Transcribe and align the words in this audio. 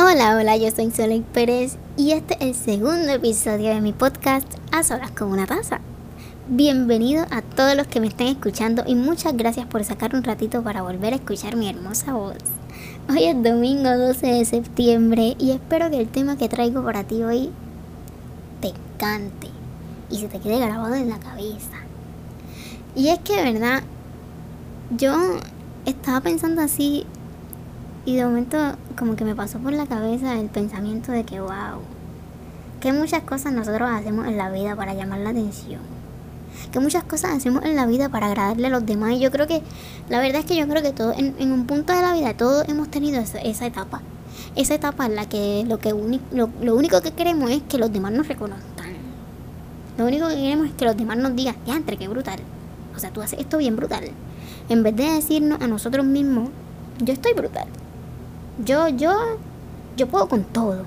Hola, 0.00 0.36
hola, 0.36 0.56
yo 0.56 0.70
soy 0.70 0.92
Soleil 0.92 1.24
Pérez 1.24 1.76
y 1.96 2.12
este 2.12 2.34
es 2.34 2.40
el 2.40 2.54
segundo 2.54 3.10
episodio 3.10 3.70
de 3.70 3.80
mi 3.80 3.92
podcast 3.92 4.46
A 4.70 4.84
Solas 4.84 5.10
con 5.10 5.32
una 5.32 5.44
taza. 5.44 5.80
Bienvenido 6.46 7.26
a 7.32 7.42
todos 7.42 7.74
los 7.74 7.88
que 7.88 7.98
me 7.98 8.06
estén 8.06 8.28
escuchando 8.28 8.84
y 8.86 8.94
muchas 8.94 9.36
gracias 9.36 9.66
por 9.66 9.82
sacar 9.82 10.14
un 10.14 10.22
ratito 10.22 10.62
para 10.62 10.82
volver 10.82 11.14
a 11.14 11.16
escuchar 11.16 11.56
mi 11.56 11.68
hermosa 11.68 12.12
voz. 12.12 12.36
Hoy 13.10 13.24
es 13.24 13.42
domingo 13.42 13.90
12 13.90 14.24
de 14.24 14.44
septiembre 14.44 15.34
y 15.36 15.50
espero 15.50 15.90
que 15.90 15.98
el 15.98 16.06
tema 16.06 16.38
que 16.38 16.48
traigo 16.48 16.84
para 16.84 17.02
ti 17.02 17.24
hoy 17.24 17.50
te 18.60 18.68
encante 18.68 19.48
y 20.10 20.18
se 20.18 20.28
te 20.28 20.38
quede 20.38 20.60
grabado 20.60 20.94
en 20.94 21.08
la 21.08 21.18
cabeza. 21.18 21.76
Y 22.94 23.08
es 23.08 23.18
que, 23.18 23.34
verdad, 23.42 23.82
yo 24.96 25.16
estaba 25.86 26.20
pensando 26.20 26.62
así 26.62 27.04
y 28.04 28.16
de 28.16 28.24
momento 28.24 28.56
como 28.98 29.16
que 29.16 29.24
me 29.24 29.34
pasó 29.34 29.58
por 29.58 29.72
la 29.72 29.86
cabeza 29.86 30.38
el 30.38 30.48
pensamiento 30.48 31.12
de 31.12 31.24
que, 31.24 31.40
wow, 31.40 31.80
que 32.80 32.92
muchas 32.92 33.22
cosas 33.22 33.52
nosotros 33.52 33.88
hacemos 33.90 34.26
en 34.26 34.36
la 34.36 34.50
vida 34.50 34.76
para 34.76 34.94
llamar 34.94 35.20
la 35.20 35.30
atención. 35.30 35.80
Que 36.72 36.80
muchas 36.80 37.04
cosas 37.04 37.36
hacemos 37.36 37.64
en 37.64 37.76
la 37.76 37.86
vida 37.86 38.08
para 38.08 38.26
agradarle 38.26 38.66
a 38.66 38.70
los 38.70 38.86
demás. 38.86 39.12
Y 39.12 39.20
yo 39.20 39.30
creo 39.30 39.46
que, 39.46 39.62
la 40.08 40.20
verdad 40.20 40.40
es 40.40 40.46
que 40.46 40.56
yo 40.56 40.66
creo 40.68 40.82
que 40.82 40.92
todo, 40.92 41.12
en, 41.16 41.52
un 41.52 41.66
punto 41.66 41.92
de 41.92 42.02
la 42.02 42.12
vida, 42.12 42.34
todos 42.34 42.68
hemos 42.68 42.88
tenido 42.88 43.20
esa, 43.20 43.66
etapa. 43.66 44.00
Esa 44.56 44.74
etapa 44.74 45.06
en 45.06 45.16
la 45.16 45.28
que 45.28 45.64
lo, 45.66 45.78
que 45.78 45.90
lo, 45.90 46.74
único 46.74 47.00
que 47.00 47.12
queremos 47.12 47.50
es 47.50 47.62
que 47.68 47.78
los 47.78 47.92
demás 47.92 48.12
nos 48.12 48.28
reconozcan. 48.28 48.92
Lo 49.96 50.06
único 50.06 50.28
que 50.28 50.36
queremos 50.36 50.68
es 50.68 50.72
que 50.74 50.84
los 50.84 50.96
demás 50.96 51.18
nos 51.18 51.34
digan, 51.34 51.56
ya, 51.66 51.74
entre 51.74 51.96
qué 51.96 52.08
brutal. 52.08 52.38
O 52.94 52.98
sea, 52.98 53.10
tú 53.10 53.22
haces 53.22 53.40
esto 53.40 53.58
bien 53.58 53.76
brutal. 53.76 54.04
En 54.68 54.82
vez 54.82 54.94
de 54.94 55.04
decirnos 55.04 55.60
a 55.60 55.66
nosotros 55.66 56.04
mismos, 56.04 56.50
yo 57.00 57.12
estoy 57.12 57.32
brutal. 57.32 57.66
Yo, 58.64 58.88
yo, 58.88 59.38
yo 59.96 60.08
puedo 60.08 60.28
con 60.28 60.44
todo. 60.44 60.84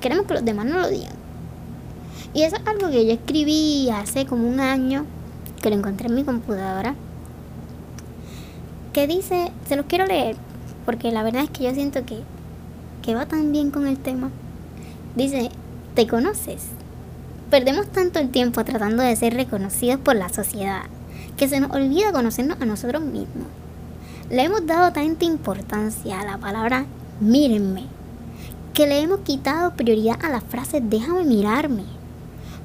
Queremos 0.00 0.26
que 0.26 0.34
los 0.34 0.44
demás 0.44 0.66
no 0.66 0.80
lo 0.80 0.88
digan. 0.88 1.12
Y 2.34 2.42
eso 2.42 2.56
es 2.56 2.66
algo 2.66 2.90
que 2.90 3.06
yo 3.06 3.12
escribí 3.12 3.88
hace 3.90 4.26
como 4.26 4.48
un 4.48 4.60
año, 4.60 5.06
que 5.62 5.70
lo 5.70 5.76
encontré 5.76 6.08
en 6.08 6.14
mi 6.14 6.24
computadora, 6.24 6.94
que 8.92 9.06
dice, 9.06 9.52
se 9.66 9.76
los 9.76 9.86
quiero 9.86 10.06
leer, 10.06 10.36
porque 10.84 11.10
la 11.10 11.22
verdad 11.22 11.44
es 11.44 11.50
que 11.50 11.64
yo 11.64 11.74
siento 11.74 12.04
que, 12.04 12.20
que 13.02 13.14
va 13.14 13.26
tan 13.26 13.52
bien 13.52 13.70
con 13.70 13.86
el 13.86 13.98
tema. 13.98 14.30
Dice, 15.16 15.50
¿te 15.94 16.06
conoces? 16.06 16.66
Perdemos 17.50 17.86
tanto 17.86 18.18
el 18.18 18.30
tiempo 18.30 18.64
tratando 18.64 19.02
de 19.02 19.16
ser 19.16 19.34
reconocidos 19.34 20.00
por 20.00 20.16
la 20.16 20.28
sociedad, 20.28 20.82
que 21.36 21.48
se 21.48 21.60
nos 21.60 21.70
olvida 21.70 22.12
conocernos 22.12 22.60
a 22.60 22.66
nosotros 22.66 23.02
mismos. 23.02 23.46
Le 24.30 24.42
hemos 24.42 24.66
dado 24.66 24.92
tanta 24.92 25.24
importancia 25.24 26.20
a 26.20 26.26
la 26.26 26.36
palabra 26.36 26.84
mírenme, 27.20 27.84
que 28.74 28.86
le 28.86 29.00
hemos 29.00 29.20
quitado 29.20 29.74
prioridad 29.74 30.24
a 30.24 30.28
las 30.28 30.44
frases 30.44 30.82
déjame 30.84 31.24
mirarme. 31.24 31.84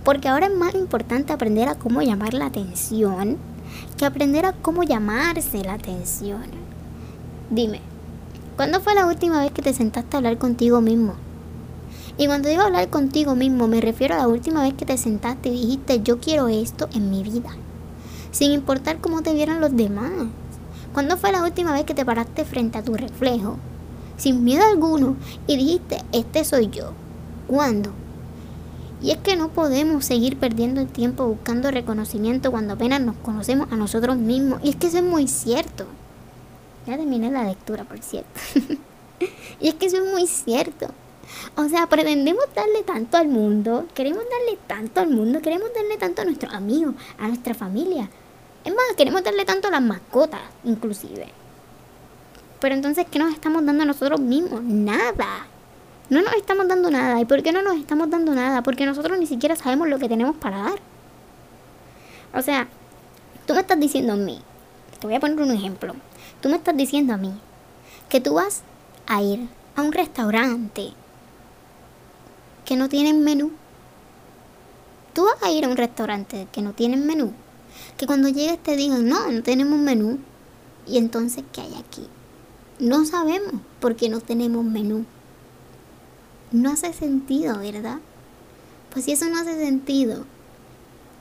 Porque 0.03 0.27
ahora 0.27 0.47
es 0.47 0.55
más 0.55 0.75
importante 0.75 1.33
aprender 1.33 1.67
a 1.69 1.75
cómo 1.75 2.01
llamar 2.01 2.33
la 2.33 2.47
atención 2.47 3.37
que 3.97 4.05
aprender 4.05 4.45
a 4.45 4.53
cómo 4.53 4.83
llamarse 4.83 5.63
la 5.63 5.73
atención. 5.73 6.43
Dime, 7.49 7.81
¿cuándo 8.55 8.79
fue 8.81 8.95
la 8.95 9.05
última 9.05 9.41
vez 9.41 9.51
que 9.51 9.61
te 9.61 9.73
sentaste 9.73 10.15
a 10.15 10.17
hablar 10.17 10.37
contigo 10.37 10.81
mismo? 10.81 11.15
Y 12.17 12.27
cuando 12.27 12.49
digo 12.49 12.61
hablar 12.61 12.89
contigo 12.89 13.35
mismo, 13.35 13.67
me 13.67 13.81
refiero 13.81 14.15
a 14.15 14.19
la 14.19 14.27
última 14.27 14.61
vez 14.63 14.73
que 14.73 14.85
te 14.85 14.97
sentaste 14.97 15.49
y 15.49 15.53
dijiste 15.53 16.01
yo 16.03 16.19
quiero 16.19 16.47
esto 16.47 16.87
en 16.93 17.09
mi 17.09 17.23
vida, 17.23 17.49
sin 18.31 18.51
importar 18.51 18.99
cómo 18.99 19.21
te 19.21 19.33
vieran 19.33 19.61
los 19.61 19.75
demás. 19.75 20.11
¿Cuándo 20.93 21.17
fue 21.17 21.31
la 21.31 21.43
última 21.43 21.73
vez 21.73 21.85
que 21.85 21.95
te 21.95 22.05
paraste 22.05 22.45
frente 22.45 22.77
a 22.77 22.83
tu 22.83 22.93
reflejo, 22.93 23.57
sin 24.17 24.43
miedo 24.43 24.63
alguno, 24.65 25.15
y 25.47 25.57
dijiste, 25.57 26.03
este 26.11 26.43
soy 26.43 26.69
yo? 26.69 26.91
¿Cuándo? 27.47 27.91
Y 29.01 29.11
es 29.11 29.17
que 29.17 29.35
no 29.35 29.49
podemos 29.49 30.05
seguir 30.05 30.37
perdiendo 30.37 30.79
el 30.79 30.87
tiempo 30.87 31.25
buscando 31.25 31.71
reconocimiento 31.71 32.51
cuando 32.51 32.75
apenas 32.75 33.01
nos 33.01 33.15
conocemos 33.17 33.71
a 33.71 33.75
nosotros 33.75 34.15
mismos. 34.15 34.61
Y 34.63 34.69
es 34.69 34.75
que 34.77 34.87
eso 34.87 34.97
es 34.97 35.03
muy 35.03 35.27
cierto. 35.27 35.85
Ya 36.87 36.97
terminé 36.97 37.29
la 37.29 37.43
lectura, 37.43 37.83
por 37.83 37.99
cierto. 37.99 38.39
y 39.59 39.67
es 39.67 39.73
que 39.73 39.87
eso 39.87 39.97
es 39.97 40.09
muy 40.09 40.25
cierto. 40.25 40.87
O 41.57 41.67
sea, 41.67 41.87
pretendemos 41.87 42.45
darle 42.55 42.83
tanto 42.83 43.17
al 43.17 43.27
mundo, 43.27 43.85
queremos 43.93 44.23
darle 44.23 44.57
tanto 44.67 45.01
al 45.01 45.09
mundo, 45.09 45.41
queremos 45.41 45.69
darle 45.75 45.97
tanto 45.97 46.21
a 46.21 46.25
nuestros 46.25 46.53
amigos, 46.53 46.95
a 47.17 47.27
nuestra 47.27 47.53
familia, 47.53 48.09
es 48.63 48.73
más, 48.73 48.85
queremos 48.95 49.23
darle 49.23 49.43
tanto 49.43 49.67
a 49.67 49.71
las 49.71 49.81
mascotas, 49.81 50.41
inclusive. 50.63 51.27
Pero 52.63 52.75
entonces, 52.75 53.05
¿qué 53.11 53.19
nos 53.19 53.33
estamos 53.33 53.65
dando 53.65 53.83
a 53.83 53.85
nosotros 53.85 54.21
mismos? 54.21 54.63
Nada. 54.63 55.47
No 56.09 56.21
nos 56.21 56.33
estamos 56.35 56.65
dando 56.65 56.89
nada. 56.89 57.19
¿Y 57.19 57.25
por 57.25 57.43
qué 57.43 57.51
no 57.51 57.61
nos 57.61 57.75
estamos 57.75 58.09
dando 58.09 58.33
nada? 58.33 58.63
Porque 58.63 58.85
nosotros 58.85 59.19
ni 59.19 59.27
siquiera 59.27 59.57
sabemos 59.57 59.89
lo 59.89 59.99
que 59.99 60.07
tenemos 60.07 60.37
para 60.37 60.59
dar. 60.59 60.79
O 62.33 62.41
sea, 62.41 62.69
tú 63.45 63.53
me 63.53 63.59
estás 63.59 63.77
diciendo 63.81 64.13
a 64.13 64.15
mí, 64.15 64.39
te 64.97 65.05
voy 65.05 65.13
a 65.13 65.19
poner 65.19 65.41
un 65.41 65.51
ejemplo. 65.51 65.93
Tú 66.39 66.47
me 66.47 66.55
estás 66.55 66.77
diciendo 66.77 67.13
a 67.13 67.17
mí 67.17 67.33
que 68.07 68.21
tú 68.21 68.35
vas 68.35 68.63
a 69.07 69.21
ir 69.21 69.49
a 69.75 69.81
un 69.81 69.91
restaurante 69.91 70.93
que 72.63 72.77
no 72.77 72.87
tiene 72.87 73.13
menú. 73.13 73.51
Tú 75.11 75.25
vas 75.25 75.43
a 75.43 75.51
ir 75.51 75.65
a 75.65 75.67
un 75.67 75.75
restaurante 75.75 76.47
que 76.53 76.61
no 76.61 76.71
tiene 76.71 76.95
menú 76.95 77.33
que 77.97 78.07
cuando 78.07 78.29
llegues 78.29 78.63
te 78.63 78.77
digan, 78.77 79.05
no, 79.05 79.29
no 79.29 79.43
tenemos 79.43 79.77
menú. 79.77 80.17
Y 80.87 80.97
entonces, 80.97 81.43
¿qué 81.51 81.59
hay 81.59 81.75
aquí? 81.75 82.07
No 82.79 83.05
sabemos 83.05 83.61
porque 83.79 84.09
no 84.09 84.19
tenemos 84.19 84.65
menú. 84.65 85.05
No 86.51 86.71
hace 86.71 86.91
sentido, 86.91 87.59
¿verdad? 87.59 87.99
Pues 88.91 89.05
si 89.05 89.11
eso 89.11 89.29
no 89.29 89.39
hace 89.39 89.57
sentido, 89.57 90.25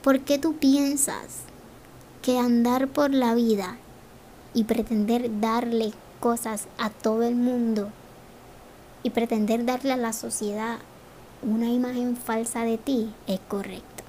¿por 0.02 0.20
qué 0.20 0.38
tú 0.38 0.54
piensas 0.54 1.42
que 2.22 2.38
andar 2.38 2.88
por 2.88 3.12
la 3.12 3.34
vida 3.34 3.76
y 4.54 4.64
pretender 4.64 5.40
darle 5.40 5.92
cosas 6.20 6.68
a 6.78 6.88
todo 6.90 7.22
el 7.22 7.34
mundo 7.34 7.90
y 9.02 9.10
pretender 9.10 9.64
darle 9.64 9.92
a 9.92 9.96
la 9.96 10.12
sociedad 10.12 10.78
una 11.42 11.70
imagen 11.70 12.16
falsa 12.16 12.64
de 12.64 12.78
ti 12.78 13.10
es 13.26 13.40
correcto? 13.48 14.04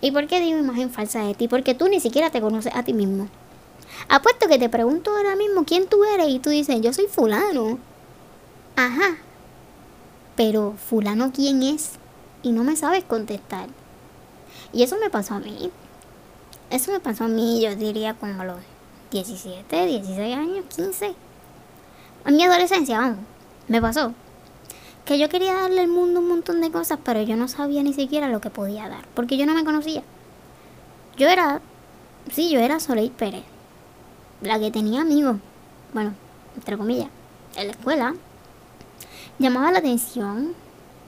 ¿Y 0.00 0.12
por 0.12 0.26
qué 0.26 0.40
digo 0.40 0.58
imagen 0.58 0.90
falsa 0.90 1.24
de 1.24 1.34
ti? 1.34 1.46
Porque 1.46 1.74
tú 1.74 1.88
ni 1.88 2.00
siquiera 2.00 2.30
te 2.30 2.40
conoces 2.40 2.74
a 2.74 2.82
ti 2.82 2.94
mismo. 2.94 3.28
Apuesto 4.08 4.48
que 4.48 4.58
te 4.58 4.68
pregunto 4.68 5.10
ahora 5.10 5.36
mismo 5.36 5.64
quién 5.64 5.86
tú 5.86 6.04
eres 6.04 6.28
y 6.28 6.38
tú 6.38 6.50
dices, 6.50 6.80
yo 6.80 6.92
soy 6.92 7.06
fulano. 7.06 7.78
Ajá. 8.76 9.16
Pero 10.36 10.74
fulano 10.88 11.32
quién 11.32 11.62
es? 11.62 11.92
Y 12.42 12.52
no 12.52 12.64
me 12.64 12.76
sabes 12.76 13.04
contestar. 13.04 13.68
Y 14.72 14.82
eso 14.82 14.96
me 14.98 15.10
pasó 15.10 15.34
a 15.34 15.38
mí. 15.40 15.70
Eso 16.70 16.92
me 16.92 17.00
pasó 17.00 17.24
a 17.24 17.28
mí, 17.28 17.62
yo 17.62 17.76
diría 17.76 18.14
como 18.14 18.42
a 18.42 18.44
los 18.44 18.58
17, 19.10 19.86
16 19.86 20.36
años, 20.36 20.64
15. 20.74 21.14
En 22.26 22.36
mi 22.36 22.44
adolescencia, 22.44 22.98
vamos. 22.98 23.18
Me 23.68 23.80
pasó 23.80 24.12
que 25.04 25.18
yo 25.18 25.28
quería 25.28 25.54
darle 25.54 25.82
al 25.82 25.88
mundo 25.88 26.20
un 26.20 26.28
montón 26.28 26.60
de 26.60 26.70
cosas, 26.70 26.98
pero 27.04 27.20
yo 27.22 27.36
no 27.36 27.48
sabía 27.48 27.82
ni 27.82 27.92
siquiera 27.92 28.28
lo 28.28 28.40
que 28.40 28.50
podía 28.50 28.88
dar, 28.88 29.06
porque 29.14 29.36
yo 29.36 29.46
no 29.46 29.54
me 29.54 29.64
conocía. 29.64 30.02
Yo 31.16 31.28
era, 31.28 31.60
sí, 32.32 32.50
yo 32.50 32.58
era 32.60 32.80
Soleil 32.80 33.10
Pérez, 33.10 33.44
la 34.46 34.58
que 34.58 34.70
tenía 34.70 35.02
amigos, 35.02 35.36
bueno, 35.92 36.14
entre 36.54 36.76
comillas, 36.76 37.08
en 37.56 37.66
la 37.68 37.72
escuela. 37.72 38.14
Llamaba 39.38 39.72
la 39.72 39.78
atención, 39.78 40.54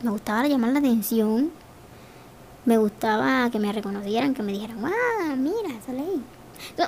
me 0.03 0.11
gustaba 0.11 0.47
llamar 0.49 0.71
la 0.71 0.81
atención, 0.81 1.51
me 2.65 2.79
gustaba 2.79 3.49
que 3.51 3.59
me 3.59 3.73
reconocieran, 3.73 4.35
que 4.35 4.43
me 4.43 4.53
dijeran, 4.53 4.85
ah, 4.85 5.37
mira, 5.37 5.81
Soleil. 5.85 6.23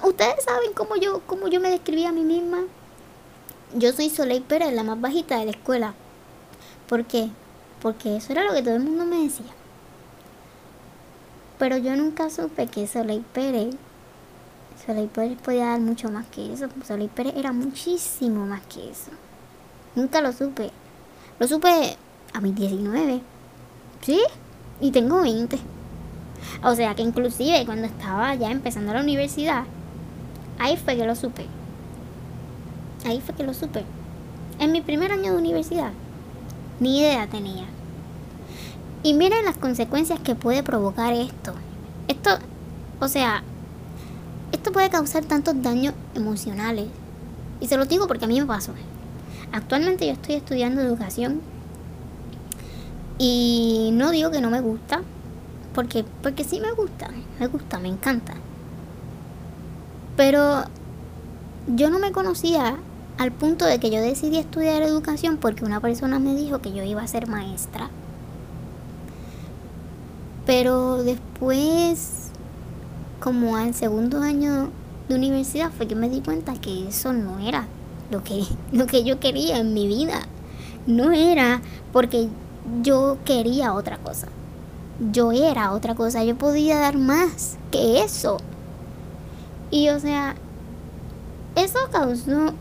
Ustedes 0.02 0.44
saben 0.44 0.72
cómo 0.74 0.96
yo, 0.96 1.22
cómo 1.26 1.48
yo 1.48 1.60
me 1.60 1.70
describía 1.70 2.08
a 2.08 2.12
mí 2.12 2.22
misma. 2.22 2.64
Yo 3.74 3.92
soy 3.92 4.10
Soleil 4.10 4.42
Pérez, 4.42 4.72
la 4.72 4.82
más 4.82 5.00
bajita 5.00 5.38
de 5.38 5.44
la 5.44 5.50
escuela. 5.52 5.94
¿Por 6.88 7.04
qué? 7.04 7.28
Porque 7.80 8.16
eso 8.16 8.32
era 8.32 8.44
lo 8.44 8.54
que 8.54 8.62
todo 8.62 8.74
el 8.74 8.82
mundo 8.82 9.04
me 9.04 9.22
decía. 9.22 9.52
Pero 11.58 11.76
yo 11.76 11.94
nunca 11.96 12.30
supe 12.30 12.66
que 12.66 12.86
Soleil 12.86 13.22
Pérez, 13.32 13.74
Soleil 14.88 15.08
Pérez 15.10 15.36
podía 15.44 15.66
dar 15.66 15.80
mucho 15.80 16.10
más 16.10 16.24
que 16.28 16.50
eso. 16.50 16.66
Soleil 16.82 17.10
Pérez 17.10 17.34
era 17.36 17.52
muchísimo 17.52 18.46
más 18.46 18.62
que 18.62 18.90
eso. 18.90 19.10
Nunca 19.94 20.22
lo 20.22 20.32
supe. 20.32 20.70
Lo 21.38 21.46
supe 21.46 21.68
a 22.32 22.40
mis 22.40 22.54
19. 22.54 23.20
¿Sí? 24.00 24.18
Y 24.80 24.90
tengo 24.90 25.20
20. 25.20 25.58
O 26.64 26.74
sea 26.74 26.94
que 26.94 27.02
inclusive 27.02 27.66
cuando 27.66 27.86
estaba 27.86 28.34
ya 28.36 28.50
empezando 28.50 28.94
la 28.94 29.02
universidad, 29.02 29.64
ahí 30.58 30.78
fue 30.78 30.96
que 30.96 31.04
lo 31.04 31.14
supe. 31.14 31.44
Ahí 33.04 33.20
fue 33.20 33.34
que 33.34 33.44
lo 33.44 33.52
supe. 33.52 33.84
En 34.58 34.72
mi 34.72 34.80
primer 34.80 35.12
año 35.12 35.32
de 35.32 35.36
universidad, 35.36 35.90
ni 36.80 37.00
idea 37.00 37.26
tenía. 37.26 37.66
Y 39.02 39.12
miren 39.12 39.44
las 39.44 39.58
consecuencias 39.58 40.18
que 40.20 40.34
puede 40.34 40.62
provocar 40.62 41.12
esto. 41.12 41.52
Esto, 42.08 42.38
o 43.00 43.08
sea, 43.08 43.42
esto 44.58 44.72
puede 44.72 44.90
causar 44.90 45.24
tantos 45.24 45.62
daños 45.62 45.94
emocionales. 46.14 46.86
Y 47.60 47.68
se 47.68 47.76
lo 47.76 47.86
digo 47.86 48.06
porque 48.08 48.24
a 48.24 48.28
mí 48.28 48.40
me 48.40 48.46
pasó. 48.46 48.72
Actualmente 49.52 50.06
yo 50.06 50.12
estoy 50.12 50.34
estudiando 50.34 50.82
educación 50.82 51.40
Y 53.18 53.90
no 53.94 54.10
digo 54.10 54.30
que 54.30 54.40
no 54.40 54.50
me 54.50 54.60
gusta, 54.60 55.02
porque, 55.74 56.04
porque 56.22 56.44
sí 56.44 56.60
me 56.60 56.72
gusta, 56.72 57.10
me 57.40 57.46
gusta, 57.48 57.78
me 57.78 57.88
encanta. 57.88 58.34
Pero 60.16 60.64
yo 61.66 61.90
no 61.90 61.98
me 61.98 62.12
conocía 62.12 62.76
al 63.18 63.32
punto 63.32 63.64
de 63.64 63.80
que 63.80 63.90
yo 63.90 64.00
decidí 64.00 64.38
estudiar 64.38 64.82
educación 64.82 65.36
porque 65.38 65.64
una 65.64 65.80
persona 65.80 66.18
me 66.20 66.34
dijo 66.36 66.60
que 66.60 66.72
yo 66.72 66.84
iba 66.84 67.02
a 67.02 67.08
ser 67.08 67.26
maestra. 67.28 67.90
Pero 70.46 71.02
después, 71.02 72.27
como 73.20 73.56
al 73.56 73.74
segundo 73.74 74.20
año 74.22 74.70
de 75.08 75.14
universidad, 75.14 75.70
fue 75.70 75.86
que 75.88 75.94
me 75.94 76.08
di 76.08 76.20
cuenta 76.20 76.54
que 76.54 76.88
eso 76.88 77.12
no 77.12 77.38
era 77.40 77.66
lo 78.10 78.22
que, 78.22 78.44
lo 78.72 78.86
que 78.86 79.04
yo 79.04 79.20
quería 79.20 79.58
en 79.58 79.74
mi 79.74 79.86
vida. 79.86 80.20
No 80.86 81.12
era 81.12 81.60
porque 81.92 82.28
yo 82.82 83.18
quería 83.24 83.74
otra 83.74 83.98
cosa. 83.98 84.28
Yo 85.12 85.32
era 85.32 85.72
otra 85.72 85.94
cosa. 85.94 86.24
Yo 86.24 86.36
podía 86.36 86.78
dar 86.78 86.96
más 86.96 87.56
que 87.70 88.02
eso. 88.02 88.38
Y 89.70 89.90
o 89.90 90.00
sea, 90.00 90.34
eso 91.56 91.78
causó 91.92 92.54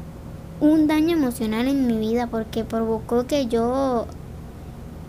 un 0.59 0.87
daño 0.87 1.15
emocional 1.15 1.67
en 1.67 1.87
mi 1.87 1.97
vida 1.97 2.27
porque 2.27 2.63
provocó 2.63 3.27
que 3.27 3.45
yo 3.45 4.07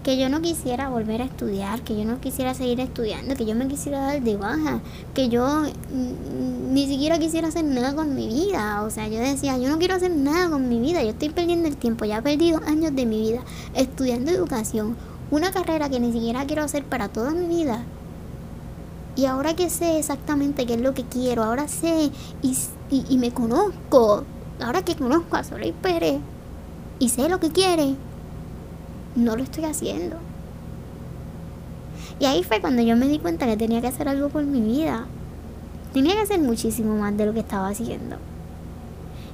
que 0.08 0.16
yo 0.16 0.30
no 0.30 0.40
quisiera 0.40 0.88
volver 0.88 1.20
a 1.20 1.26
estudiar, 1.26 1.82
que 1.82 1.94
yo 1.94 2.06
no 2.06 2.18
quisiera 2.18 2.54
seguir 2.54 2.80
estudiando, 2.80 3.34
que 3.34 3.44
yo 3.44 3.54
me 3.54 3.68
quisiera 3.68 4.00
dar 4.00 4.22
de 4.22 4.38
baja, 4.38 4.80
que 5.12 5.28
yo 5.28 5.64
ni 6.70 6.86
siquiera 6.86 7.18
quisiera 7.18 7.48
hacer 7.48 7.66
nada 7.66 7.94
con 7.94 8.14
mi 8.14 8.26
vida. 8.26 8.84
O 8.84 8.88
sea, 8.88 9.06
yo 9.06 9.18
decía, 9.18 9.58
yo 9.58 9.68
no 9.68 9.76
quiero 9.76 9.96
hacer 9.96 10.10
nada 10.10 10.48
con 10.48 10.66
mi 10.66 10.80
vida, 10.80 11.02
yo 11.02 11.10
estoy 11.10 11.28
perdiendo 11.28 11.68
el 11.68 11.76
tiempo, 11.76 12.06
ya 12.06 12.16
he 12.16 12.22
perdido 12.22 12.58
años 12.66 12.96
de 12.96 13.04
mi 13.04 13.20
vida 13.20 13.42
estudiando 13.74 14.30
educación, 14.30 14.96
una 15.30 15.50
carrera 15.50 15.90
que 15.90 16.00
ni 16.00 16.10
siquiera 16.10 16.46
quiero 16.46 16.62
hacer 16.62 16.84
para 16.84 17.10
toda 17.10 17.32
mi 17.32 17.46
vida. 17.46 17.84
Y 19.14 19.26
ahora 19.26 19.54
que 19.54 19.68
sé 19.68 19.98
exactamente 19.98 20.64
qué 20.64 20.72
es 20.72 20.80
lo 20.80 20.94
que 20.94 21.04
quiero, 21.04 21.44
ahora 21.44 21.68
sé 21.68 22.10
y, 22.40 22.56
y 22.90 23.18
me 23.18 23.30
conozco, 23.32 24.24
ahora 24.58 24.82
que 24.86 24.96
conozco 24.96 25.36
a 25.36 25.44
Soleil 25.44 25.74
Pérez 25.74 26.18
y 26.98 27.10
sé 27.10 27.28
lo 27.28 27.40
que 27.40 27.50
quiere, 27.50 27.94
no 29.16 29.36
lo 29.36 29.42
estoy 29.42 29.64
haciendo. 29.64 30.16
Y 32.20 32.26
ahí 32.26 32.42
fue 32.42 32.60
cuando 32.60 32.82
yo 32.82 32.96
me 32.96 33.06
di 33.06 33.18
cuenta 33.18 33.46
que 33.46 33.56
tenía 33.56 33.80
que 33.80 33.86
hacer 33.86 34.08
algo 34.08 34.28
por 34.28 34.44
mi 34.44 34.60
vida. 34.60 35.06
Tenía 35.92 36.14
que 36.14 36.22
hacer 36.22 36.40
muchísimo 36.40 36.96
más 36.96 37.16
de 37.16 37.26
lo 37.26 37.32
que 37.32 37.40
estaba 37.40 37.68
haciendo. 37.68 38.16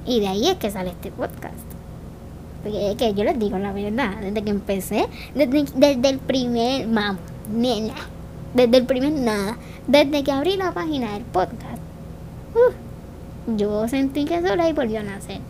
Y 0.05 0.19
de 0.19 0.27
ahí 0.27 0.47
es 0.47 0.55
que 0.55 0.69
sale 0.69 0.91
este 0.91 1.11
podcast. 1.11 1.55
Porque 2.63 2.91
es 2.91 2.97
que 2.97 3.13
yo 3.13 3.23
les 3.23 3.37
digo 3.39 3.57
la 3.57 3.71
verdad, 3.71 4.17
desde 4.21 4.43
que 4.43 4.49
empecé, 4.49 5.07
desde, 5.35 6.09
el 6.09 6.19
primer, 6.19 6.87
vamos, 6.87 7.21
nena, 7.51 7.93
desde 8.53 8.77
el 8.77 8.85
primer 8.85 9.13
nada, 9.13 9.57
desde 9.87 10.23
que 10.23 10.31
abrí 10.31 10.57
la 10.57 10.73
página 10.73 11.13
del 11.13 11.23
podcast, 11.23 11.81
yo 13.55 13.87
sentí 13.87 14.25
que 14.25 14.41
Soleil 14.41 14.73
volvió 14.73 14.99
a 14.99 15.03
nacer. 15.03 15.41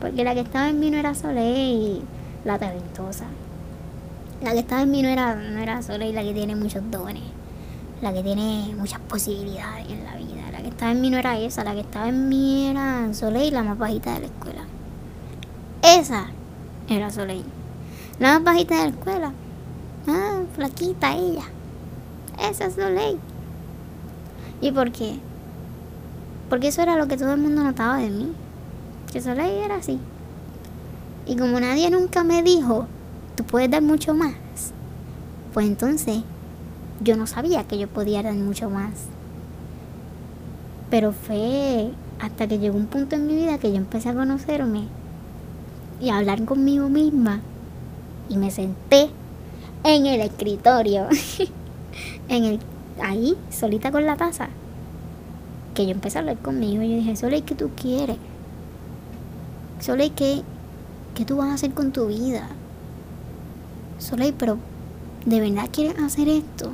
Porque 0.00 0.24
la 0.24 0.32
que 0.32 0.40
estaba 0.40 0.70
en 0.70 0.80
mí 0.80 0.90
no 0.90 0.96
era 0.96 1.14
Soleil, 1.14 2.02
la 2.44 2.58
talentosa. 2.58 3.26
La 4.42 4.52
que 4.52 4.60
estaba 4.60 4.82
en 4.82 4.90
mí 4.90 5.02
no 5.02 5.08
era, 5.08 5.34
no 5.34 5.58
era 5.58 5.82
Soleil 5.82 6.14
la 6.14 6.22
que 6.22 6.32
tiene 6.32 6.56
muchos 6.56 6.82
dones. 6.90 7.22
La 8.00 8.12
que 8.12 8.22
tiene 8.22 8.74
muchas 8.76 9.00
posibilidades 9.00 9.90
en 9.90 10.04
la 10.04 10.16
vida. 10.16 10.50
La 10.50 10.62
que 10.62 10.68
estaba 10.68 10.92
en 10.92 11.00
mí 11.02 11.10
no 11.10 11.18
era 11.18 11.38
esa. 11.38 11.62
La 11.64 11.74
que 11.74 11.80
estaba 11.80 12.08
en 12.08 12.28
mí 12.28 12.68
era 12.68 13.12
Soleil, 13.12 13.52
la 13.52 13.62
más 13.62 13.76
bajita 13.76 14.14
de 14.14 14.20
la 14.20 14.26
escuela. 14.26 14.64
Esa 15.82 16.28
era 16.88 17.10
Soleil. 17.10 17.44
La 18.18 18.34
más 18.34 18.44
bajita 18.44 18.76
de 18.76 18.84
la 18.84 18.96
escuela. 18.96 19.32
Ah, 20.08 20.40
flaquita 20.54 21.14
ella. 21.14 21.44
Esa 22.40 22.66
es 22.66 22.74
Soleil. 22.74 23.18
¿Y 24.62 24.72
por 24.72 24.90
qué? 24.92 25.18
Porque 26.48 26.68
eso 26.68 26.80
era 26.80 26.96
lo 26.96 27.06
que 27.06 27.18
todo 27.18 27.34
el 27.34 27.40
mundo 27.40 27.62
notaba 27.62 27.98
de 27.98 28.08
mí. 28.08 28.32
Que 29.12 29.20
Soleil 29.20 29.64
era 29.64 29.76
así. 29.76 30.00
Y 31.26 31.36
como 31.36 31.60
nadie 31.60 31.90
nunca 31.90 32.24
me 32.24 32.42
dijo 32.42 32.86
tú 33.40 33.44
puedes 33.44 33.70
dar 33.70 33.82
mucho 33.82 34.14
más. 34.14 34.34
Pues 35.54 35.66
entonces 35.66 36.22
yo 37.02 37.16
no 37.16 37.26
sabía 37.26 37.64
que 37.64 37.78
yo 37.78 37.88
podía 37.88 38.22
dar 38.22 38.34
mucho 38.34 38.68
más. 38.68 38.90
Pero 40.90 41.12
fue 41.12 41.90
hasta 42.18 42.46
que 42.46 42.58
llegó 42.58 42.76
un 42.76 42.86
punto 42.86 43.16
en 43.16 43.26
mi 43.26 43.34
vida 43.34 43.58
que 43.58 43.70
yo 43.70 43.78
empecé 43.78 44.10
a 44.10 44.14
conocerme 44.14 44.84
y 46.00 46.10
a 46.10 46.18
hablar 46.18 46.44
conmigo 46.44 46.88
misma. 46.88 47.40
Y 48.28 48.36
me 48.36 48.50
senté 48.50 49.08
en 49.84 50.06
el 50.06 50.20
escritorio, 50.20 51.08
en 52.28 52.44
el, 52.44 52.60
ahí, 53.02 53.36
solita 53.50 53.90
con 53.90 54.04
la 54.04 54.16
taza. 54.16 54.48
Que 55.74 55.86
yo 55.86 55.92
empecé 55.92 56.18
a 56.18 56.20
hablar 56.20 56.36
conmigo 56.38 56.82
y 56.82 56.90
yo 56.90 56.96
dije, 56.96 57.16
Soleil, 57.16 57.44
¿qué 57.44 57.54
tú 57.54 57.70
quieres? 57.74 58.18
Soleil, 59.80 60.12
¿qué, 60.12 60.42
¿qué 61.14 61.24
tú 61.24 61.36
vas 61.36 61.48
a 61.48 61.54
hacer 61.54 61.72
con 61.72 61.92
tu 61.92 62.06
vida? 62.06 62.48
Soleil, 63.98 64.34
pero 64.36 64.58
¿de 65.26 65.40
verdad 65.40 65.68
quieres 65.72 65.98
hacer 66.02 66.28
esto? 66.28 66.70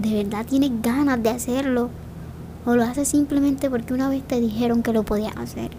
¿De 0.00 0.22
verdad 0.22 0.46
tienes 0.46 0.70
ganas 0.80 1.22
de 1.22 1.30
hacerlo? 1.30 1.90
¿O 2.64 2.74
lo 2.76 2.84
haces 2.84 3.08
simplemente 3.08 3.68
porque 3.68 3.92
una 3.92 4.08
vez 4.08 4.22
te 4.22 4.40
dijeron 4.40 4.82
que 4.82 4.92
lo 4.92 5.02
podías 5.02 5.36
hacer? 5.36 5.70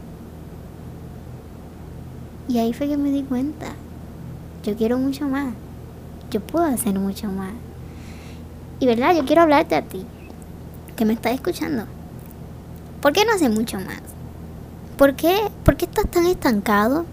Y 2.48 2.60
ahí 2.60 2.74
fue 2.74 2.88
que 2.88 2.98
me 2.98 3.10
di 3.10 3.24
cuenta. 3.24 3.74
Yo 4.64 4.76
quiero 4.76 4.98
mucho 4.98 5.28
más. 5.28 5.54
Yo 6.30 6.42
puedo 6.42 6.66
hacer 6.66 7.00
mucho 7.00 7.28
más. 7.28 7.54
Y 8.80 8.86
verdad, 8.86 9.16
yo 9.16 9.26
quiero 9.26 9.44
hablarte 9.44 9.76
a 9.76 9.82
ti, 9.82 10.06
que 10.96 11.06
me 11.06 11.14
estás 11.14 11.34
escuchando. 11.34 11.86
¿Por 13.02 13.14
qué 13.14 13.24
no 13.26 13.32
haces 13.34 13.50
mucho 13.50 13.78
más? 13.78 14.02
¿Por 14.98 15.16
qué, 15.16 15.50
¿Por 15.64 15.78
qué 15.78 15.86
estás 15.86 16.10
tan 16.10 16.26
estancado? 16.26 17.06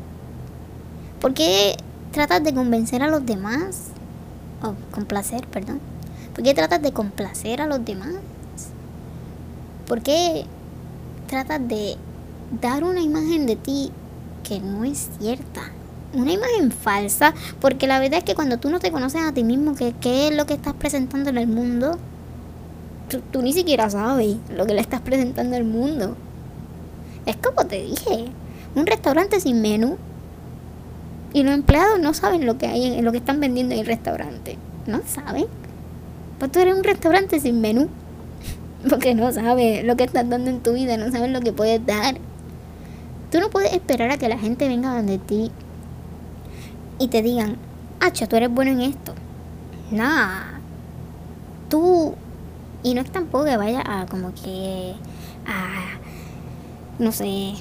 ¿Por 1.21 1.35
qué 1.35 1.77
tratas 2.13 2.43
de 2.43 2.55
convencer 2.55 3.03
a 3.03 3.09
los 3.09 3.27
demás? 3.27 3.89
O 4.63 4.75
complacer, 4.91 5.47
perdón. 5.49 5.79
¿Por 6.35 6.43
qué 6.43 6.55
tratas 6.55 6.81
de 6.81 6.93
complacer 6.93 7.61
a 7.61 7.67
los 7.67 7.85
demás? 7.85 8.15
¿Por 9.87 10.01
qué 10.01 10.47
tratas 11.27 11.61
de 11.69 11.97
dar 12.63 12.85
una 12.85 13.03
imagen 13.03 13.45
de 13.47 13.57
ti 13.57 13.93
que 14.49 14.61
no 14.61 14.85
es 14.85 15.11
cierta? 15.19 15.61
Una 16.15 16.33
imagen 16.33 16.73
falsa, 16.73 17.35
porque 17.61 17.87
la 17.87 18.01
verdad 18.01 18.21
es 18.21 18.25
que 18.25 18.35
cuando 18.35 18.59
tú 18.59 18.71
no 18.71 18.81
te 18.81 18.91
conoces 18.91 19.21
a 19.21 19.33
ti 19.33 19.45
mismo, 19.45 19.75
que 19.75 19.93
qué 20.01 20.29
es 20.29 20.35
lo 20.35 20.47
que 20.47 20.55
estás 20.55 20.73
presentando 20.73 21.29
en 21.29 21.37
el 21.37 21.49
mundo, 21.49 21.99
tú, 23.11 23.21
tú 23.31 23.43
ni 23.43 23.53
siquiera 23.53 23.91
sabes 23.91 24.37
lo 24.57 24.65
que 24.65 24.73
le 24.73 24.81
estás 24.81 25.03
presentando 25.03 25.55
al 25.55 25.65
mundo. 25.65 26.17
Es 27.27 27.37
como 27.37 27.67
te 27.67 27.83
dije, 27.83 28.25
un 28.75 28.87
restaurante 28.87 29.39
sin 29.39 29.61
menú 29.61 29.99
y 31.33 31.43
los 31.43 31.55
empleados 31.55 32.01
no 32.01 32.15
saben 32.15 32.47
lo 32.47 32.59
que 32.59 32.67
hay 32.67 32.99
en 32.99 33.05
lo 33.05 33.13
que 33.13 33.19
están 33.19 33.41
vendiendo 33.41 33.75
en 33.75 33.81
el 33.81 33.87
restaurante. 33.87 34.59
No 34.87 35.01
saben. 35.07 35.47
Pues 36.39 36.51
tú 36.51 36.61
eres 36.61 36.75
un 36.75 36.85
restaurante 36.85 37.39
sin 37.41 37.61
menú. 37.61 37.89
Porque 38.89 39.15
no 39.15 39.31
sabes 39.33 39.85
lo 39.85 39.97
que 39.97 40.05
estás 40.05 40.29
dando 40.29 40.51
en 40.51 40.61
tu 40.61 40.73
vida, 40.73 40.97
no 40.97 41.11
sabes 41.11 41.31
lo 41.31 41.41
que 41.41 41.53
puedes 41.53 41.85
dar. 41.85 42.17
Tú 43.31 43.39
no 43.39 43.51
puedes 43.51 43.73
esperar 43.73 44.11
a 44.11 44.19
que 44.19 44.29
la 44.29 44.39
gente 44.39 44.67
venga 44.67 44.95
donde 44.95 45.19
ti 45.19 45.53
y 46.99 47.09
te 47.09 47.23
digan, 47.23 47.57
Hacha, 48.01 48.27
tú 48.27 48.37
eres 48.37 48.51
bueno 48.51 48.71
en 48.71 48.81
esto. 48.81 49.15
Nada. 49.91 50.59
Tú. 51.69 52.15
Y 52.83 52.95
no 52.95 53.03
es 53.03 53.13
tampoco 53.13 53.45
que 53.45 53.57
vaya 53.59 53.83
a 53.85 54.07
como 54.07 54.33
que. 54.35 54.95
a. 55.47 55.99
no 56.99 57.13
sé 57.13 57.55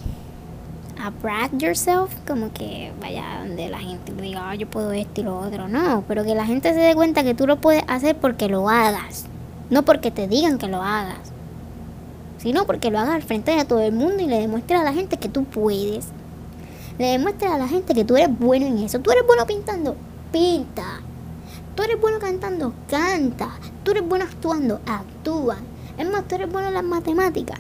brag 1.10 1.58
yourself, 1.58 2.13
como 2.27 2.51
que 2.51 2.91
vaya 3.00 3.39
donde 3.39 3.70
la 3.70 3.79
gente 3.79 4.12
diga, 4.13 4.50
ah, 4.50 4.56
yo 4.56 4.68
puedo 4.70 4.91
esto 4.91 5.22
y 5.22 5.24
lo 5.24 5.39
otro. 5.39 5.70
No, 5.70 6.03
pero 6.08 6.24
que 6.25 6.36
la 6.36 6.46
gente 6.46 6.74
se 6.74 6.79
dé 6.79 6.94
cuenta 6.94 7.24
que 7.24 7.34
tú 7.34 7.48
lo 7.48 7.62
puedes 7.62 7.84
hacer 7.88 8.18
porque 8.18 8.50
lo 8.50 8.70
hagas, 8.70 9.25
no 9.70 9.84
porque 9.84 10.12
te 10.12 10.27
digan 10.27 10.58
que 10.58 10.68
lo 10.68 10.82
hagas, 10.82 11.32
sino 12.38 12.65
porque 12.65 12.91
lo 12.91 13.00
hagas 13.00 13.15
al 13.15 13.24
frente 13.24 13.51
de 13.56 13.63
todo 13.63 13.82
el 13.82 13.94
mundo 13.94 14.22
y 14.22 14.27
le 14.27 14.39
demuestres 14.39 14.82
a 14.82 14.84
la 14.84 14.94
gente 14.94 15.18
que 15.18 15.29
tú 15.29 15.46
puedes. 15.46 16.08
Le 16.98 17.06
demuestres 17.08 17.50
a 17.50 17.58
la 17.58 17.68
gente 17.68 17.94
que 17.94 18.03
tú 18.03 18.18
eres 18.18 18.38
bueno 18.38 18.65
en 18.65 18.79
eso. 18.79 19.00
Tú 19.00 19.12
eres 19.12 19.25
bueno 19.25 19.46
pintando, 19.48 19.96
pinta. 20.34 21.00
Tú 21.75 21.84
eres 21.84 22.00
bueno 22.01 22.20
cantando, 22.20 22.74
canta. 22.89 23.51
Tú 23.84 23.91
eres 23.91 24.06
bueno 24.06 24.25
actuando, 24.25 24.82
actúa. 24.86 25.56
Es 25.98 26.10
más, 26.10 26.27
tú 26.27 26.36
eres 26.36 26.51
bueno 26.51 26.68
en 26.68 26.74
las 26.74 26.84
matemáticas 26.84 27.58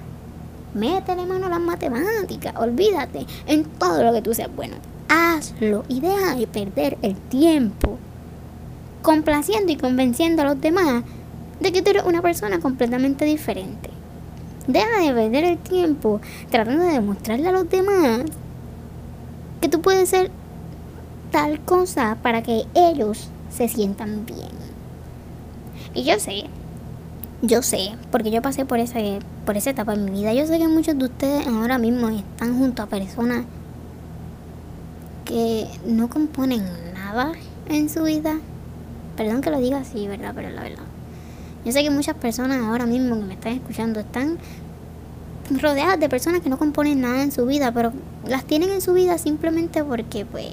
métele 0.73 1.25
mano 1.25 1.47
a 1.47 1.49
las 1.49 1.59
matemáticas, 1.59 2.55
olvídate 2.57 3.25
en 3.47 3.63
todo 3.65 4.03
lo 4.03 4.13
que 4.13 4.21
tú 4.21 4.33
seas 4.33 4.53
bueno. 4.55 4.75
Hazlo 5.07 5.83
y 5.87 6.01
deja 6.01 6.35
de 6.35 6.47
perder 6.47 6.97
el 7.01 7.15
tiempo 7.15 7.97
complaciendo 9.01 9.71
y 9.71 9.77
convenciendo 9.77 10.41
a 10.41 10.45
los 10.45 10.61
demás 10.61 11.03
de 11.59 11.71
que 11.71 11.81
tú 11.81 11.91
eres 11.91 12.03
una 12.03 12.21
persona 12.21 12.59
completamente 12.59 13.25
diferente. 13.25 13.89
Deja 14.67 15.01
de 15.01 15.13
perder 15.13 15.43
el 15.45 15.57
tiempo 15.57 16.21
tratando 16.51 16.83
de 16.83 16.93
demostrarle 16.93 17.47
a 17.47 17.51
los 17.51 17.69
demás 17.69 18.21
que 19.61 19.69
tú 19.69 19.81
puedes 19.81 20.09
ser 20.09 20.31
tal 21.31 21.59
cosa 21.61 22.17
para 22.21 22.43
que 22.43 22.65
ellos 22.75 23.29
se 23.49 23.67
sientan 23.67 24.25
bien. 24.25 24.69
Y 25.93 26.03
yo 26.03 26.19
sé, 26.19 26.45
yo 27.41 27.61
sé, 27.61 27.91
porque 28.11 28.31
yo 28.31 28.41
pasé 28.41 28.65
por 28.65 28.79
esa, 28.79 28.99
por 29.45 29.55
esa 29.55 29.69
etapa 29.69 29.93
en 29.93 30.05
mi 30.05 30.11
vida. 30.11 30.33
Yo 30.33 30.45
sé 30.45 30.57
que 30.57 30.67
muchos 30.67 30.97
de 30.97 31.05
ustedes 31.05 31.47
ahora 31.47 31.77
mismo 31.77 32.09
están 32.09 32.57
junto 32.57 32.83
a 32.83 32.87
personas 32.87 33.45
que 35.25 35.67
no 35.85 36.09
componen 36.09 36.63
nada 36.93 37.33
en 37.69 37.89
su 37.89 38.03
vida. 38.03 38.39
Perdón 39.15 39.41
que 39.41 39.51
lo 39.51 39.59
diga 39.59 39.77
así, 39.77 40.07
¿verdad? 40.07 40.33
Pero 40.35 40.49
la 40.49 40.63
verdad. 40.63 40.83
Yo 41.63 41.71
sé 41.71 41.83
que 41.83 41.89
muchas 41.89 42.15
personas 42.15 42.61
ahora 42.61 42.85
mismo 42.85 43.15
que 43.15 43.23
me 43.23 43.33
están 43.33 43.53
escuchando 43.53 43.99
están 43.99 44.37
rodeadas 45.61 45.99
de 45.99 46.09
personas 46.09 46.41
que 46.41 46.49
no 46.49 46.57
componen 46.57 47.01
nada 47.01 47.23
en 47.23 47.31
su 47.31 47.45
vida, 47.45 47.71
pero 47.71 47.91
las 48.27 48.45
tienen 48.45 48.69
en 48.71 48.81
su 48.81 48.93
vida 48.93 49.17
simplemente 49.17 49.83
porque, 49.83 50.25
pues, 50.25 50.47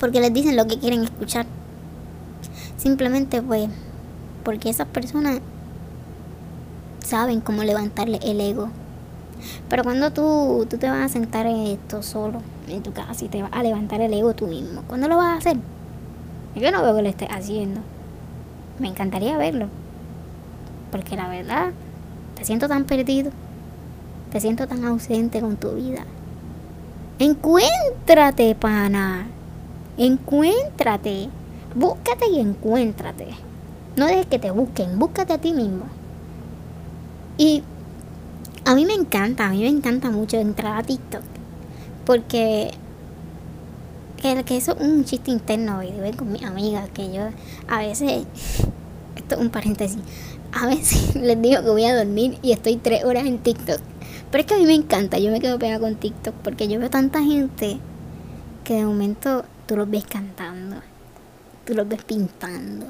porque 0.00 0.20
les 0.20 0.32
dicen 0.32 0.56
lo 0.56 0.66
que 0.66 0.78
quieren 0.78 1.04
escuchar. 1.04 1.46
Simplemente, 2.76 3.42
pues, 3.42 3.68
porque 4.48 4.70
esas 4.70 4.88
personas 4.88 5.40
saben 7.04 7.42
cómo 7.42 7.64
levantarle 7.64 8.18
el 8.22 8.40
ego. 8.40 8.70
Pero 9.68 9.84
cuando 9.84 10.10
tú, 10.10 10.66
tú 10.70 10.78
te 10.78 10.88
vas 10.88 11.04
a 11.04 11.08
sentar 11.10 11.44
en 11.44 11.66
esto 11.66 12.02
solo, 12.02 12.40
en 12.66 12.82
tu 12.82 12.94
casa, 12.94 13.26
y 13.26 13.28
te 13.28 13.42
vas 13.42 13.52
a 13.52 13.62
levantar 13.62 14.00
el 14.00 14.14
ego 14.14 14.32
tú 14.32 14.46
mismo, 14.46 14.84
¿cuándo 14.88 15.06
lo 15.06 15.18
vas 15.18 15.26
a 15.26 15.36
hacer? 15.36 15.58
Yo 16.56 16.70
no 16.70 16.82
veo 16.82 16.96
que 16.96 17.02
lo 17.02 17.08
estés 17.10 17.28
haciendo. 17.30 17.82
Me 18.78 18.88
encantaría 18.88 19.36
verlo. 19.36 19.66
Porque 20.90 21.14
la 21.14 21.28
verdad, 21.28 21.72
te 22.34 22.46
siento 22.46 22.68
tan 22.68 22.84
perdido. 22.84 23.30
Te 24.32 24.40
siento 24.40 24.66
tan 24.66 24.82
ausente 24.86 25.42
con 25.42 25.58
tu 25.58 25.72
vida. 25.72 26.06
Encuéntrate, 27.18 28.54
pana. 28.54 29.26
Encuéntrate. 29.98 31.28
Búscate 31.74 32.30
y 32.30 32.40
encuéntrate. 32.40 33.47
No 33.98 34.06
dejes 34.06 34.26
que 34.26 34.38
te 34.38 34.52
busquen, 34.52 34.96
búscate 34.96 35.32
a 35.32 35.38
ti 35.38 35.52
mismo. 35.52 35.86
Y 37.36 37.64
a 38.64 38.76
mí 38.76 38.86
me 38.86 38.94
encanta, 38.94 39.46
a 39.46 39.50
mí 39.50 39.60
me 39.60 39.68
encanta 39.68 40.08
mucho 40.10 40.36
entrar 40.36 40.78
a 40.78 40.84
TikTok. 40.84 41.22
Porque 42.06 42.70
que, 44.22 44.56
eso 44.56 44.76
es 44.78 44.80
un 44.80 45.04
chiste 45.04 45.32
interno 45.32 45.82
y 45.82 45.90
con 46.12 46.30
mis 46.30 46.44
amigas 46.44 46.88
que 46.90 47.12
yo 47.12 47.22
a 47.66 47.78
veces 47.80 48.24
esto 49.16 49.34
es 49.34 49.40
un 49.40 49.50
paréntesis 49.50 49.98
a 50.52 50.66
veces 50.66 51.14
les 51.14 51.40
digo 51.40 51.62
que 51.62 51.70
voy 51.70 51.84
a 51.84 51.96
dormir 51.96 52.38
y 52.42 52.52
estoy 52.52 52.76
tres 52.76 53.04
horas 53.04 53.26
en 53.26 53.38
TikTok 53.38 53.80
pero 54.30 54.40
es 54.40 54.46
que 54.46 54.54
a 54.54 54.58
mí 54.58 54.66
me 54.66 54.74
encanta 54.74 55.18
yo 55.18 55.30
me 55.30 55.40
quedo 55.40 55.58
pegada 55.58 55.78
con 55.78 55.94
TikTok 55.94 56.34
porque 56.42 56.66
yo 56.66 56.80
veo 56.80 56.90
tanta 56.90 57.22
gente 57.22 57.78
que 58.64 58.74
de 58.74 58.84
momento 58.84 59.44
tú 59.66 59.76
los 59.76 59.88
ves 59.88 60.04
cantando 60.04 60.76
tú 61.64 61.74
los 61.74 61.88
ves 61.88 62.02
pintando 62.02 62.86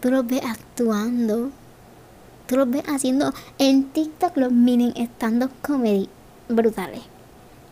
tú 0.00 0.10
los 0.10 0.26
ves 0.26 0.42
actuando 0.44 1.50
tú 2.46 2.56
los 2.56 2.70
ves 2.70 2.84
haciendo 2.86 3.32
en 3.58 3.84
TikTok 3.84 4.36
los 4.36 4.52
miren 4.52 4.92
estando 4.96 5.50
comedy 5.62 6.08
brutales 6.48 7.02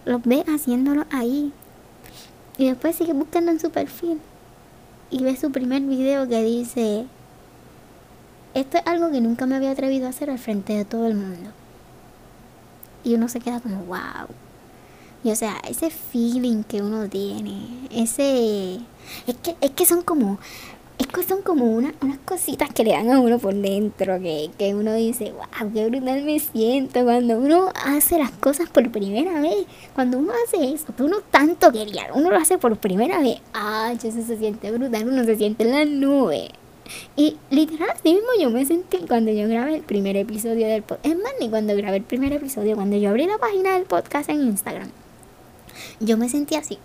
los 0.04 0.22
ves 0.22 0.44
haciéndolo 0.46 1.04
ahí 1.10 1.52
y 2.58 2.68
después 2.68 2.96
sigue 2.96 3.12
buscando 3.12 3.50
en 3.52 3.60
su 3.60 3.70
perfil 3.70 4.20
y 5.10 5.22
ve 5.22 5.36
su 5.36 5.52
primer 5.52 5.82
video 5.82 6.28
que 6.28 6.42
dice, 6.42 7.06
esto 8.54 8.78
es 8.78 8.86
algo 8.86 9.10
que 9.10 9.20
nunca 9.20 9.46
me 9.46 9.56
había 9.56 9.70
atrevido 9.70 10.06
a 10.06 10.10
hacer 10.10 10.30
al 10.30 10.38
frente 10.38 10.72
de 10.72 10.84
todo 10.84 11.06
el 11.06 11.14
mundo. 11.14 11.50
Y 13.04 13.14
uno 13.14 13.28
se 13.28 13.40
queda 13.40 13.60
como, 13.60 13.84
wow. 13.84 14.28
Y 15.22 15.30
o 15.30 15.36
sea, 15.36 15.56
ese 15.68 15.90
feeling 15.90 16.62
que 16.64 16.82
uno 16.82 17.08
tiene, 17.08 17.88
ese... 17.90 18.80
Es 19.26 19.36
que, 19.36 19.56
es 19.60 19.70
que 19.70 19.86
son 19.86 20.02
como 20.02 20.38
es 20.98 21.06
que 21.06 21.22
son 21.22 21.42
como 21.42 21.66
unas 21.66 21.94
cositas 22.24 22.70
que 22.70 22.84
le 22.84 22.92
dan 22.92 23.10
a 23.10 23.20
uno 23.20 23.38
por 23.38 23.54
dentro, 23.54 24.18
que, 24.20 24.50
que 24.58 24.74
uno 24.74 24.94
dice, 24.94 25.32
wow, 25.32 25.72
qué 25.72 25.88
brutal 25.88 26.22
me 26.22 26.38
siento 26.38 27.04
cuando 27.04 27.38
uno 27.38 27.70
hace 27.84 28.18
las 28.18 28.30
cosas 28.30 28.70
por 28.70 28.90
primera 28.90 29.40
vez. 29.40 29.66
Cuando 29.94 30.18
uno 30.18 30.32
hace 30.44 30.72
eso, 30.72 30.94
que 30.96 31.02
uno 31.02 31.18
tanto 31.30 31.70
quería, 31.70 32.08
uno 32.14 32.30
lo 32.30 32.36
hace 32.36 32.56
por 32.58 32.76
primera 32.78 33.20
vez, 33.20 33.40
ah, 33.52 33.92
eso 33.92 34.10
se 34.10 34.38
siente 34.38 34.70
brutal, 34.70 35.08
uno 35.08 35.24
se 35.24 35.36
siente 35.36 35.64
en 35.64 35.72
la 35.72 35.84
nube. 35.84 36.50
Y 37.16 37.36
literal, 37.50 37.90
así 37.90 38.14
mismo 38.14 38.28
yo 38.40 38.50
me 38.50 38.64
sentí 38.64 38.98
cuando 39.08 39.32
yo 39.32 39.48
grabé 39.48 39.76
el 39.76 39.82
primer 39.82 40.16
episodio 40.16 40.66
del 40.68 40.82
podcast. 40.82 41.06
Es 41.06 41.16
más, 41.16 41.32
ni 41.40 41.50
cuando 41.50 41.74
grabé 41.76 41.98
el 41.98 42.04
primer 42.04 42.32
episodio, 42.32 42.76
cuando 42.76 42.96
yo 42.96 43.10
abrí 43.10 43.26
la 43.26 43.38
página 43.38 43.74
del 43.74 43.84
podcast 43.84 44.30
en 44.30 44.42
Instagram. 44.42 44.90
Yo 46.00 46.16
me 46.16 46.28
sentí 46.28 46.54
así. 46.54 46.78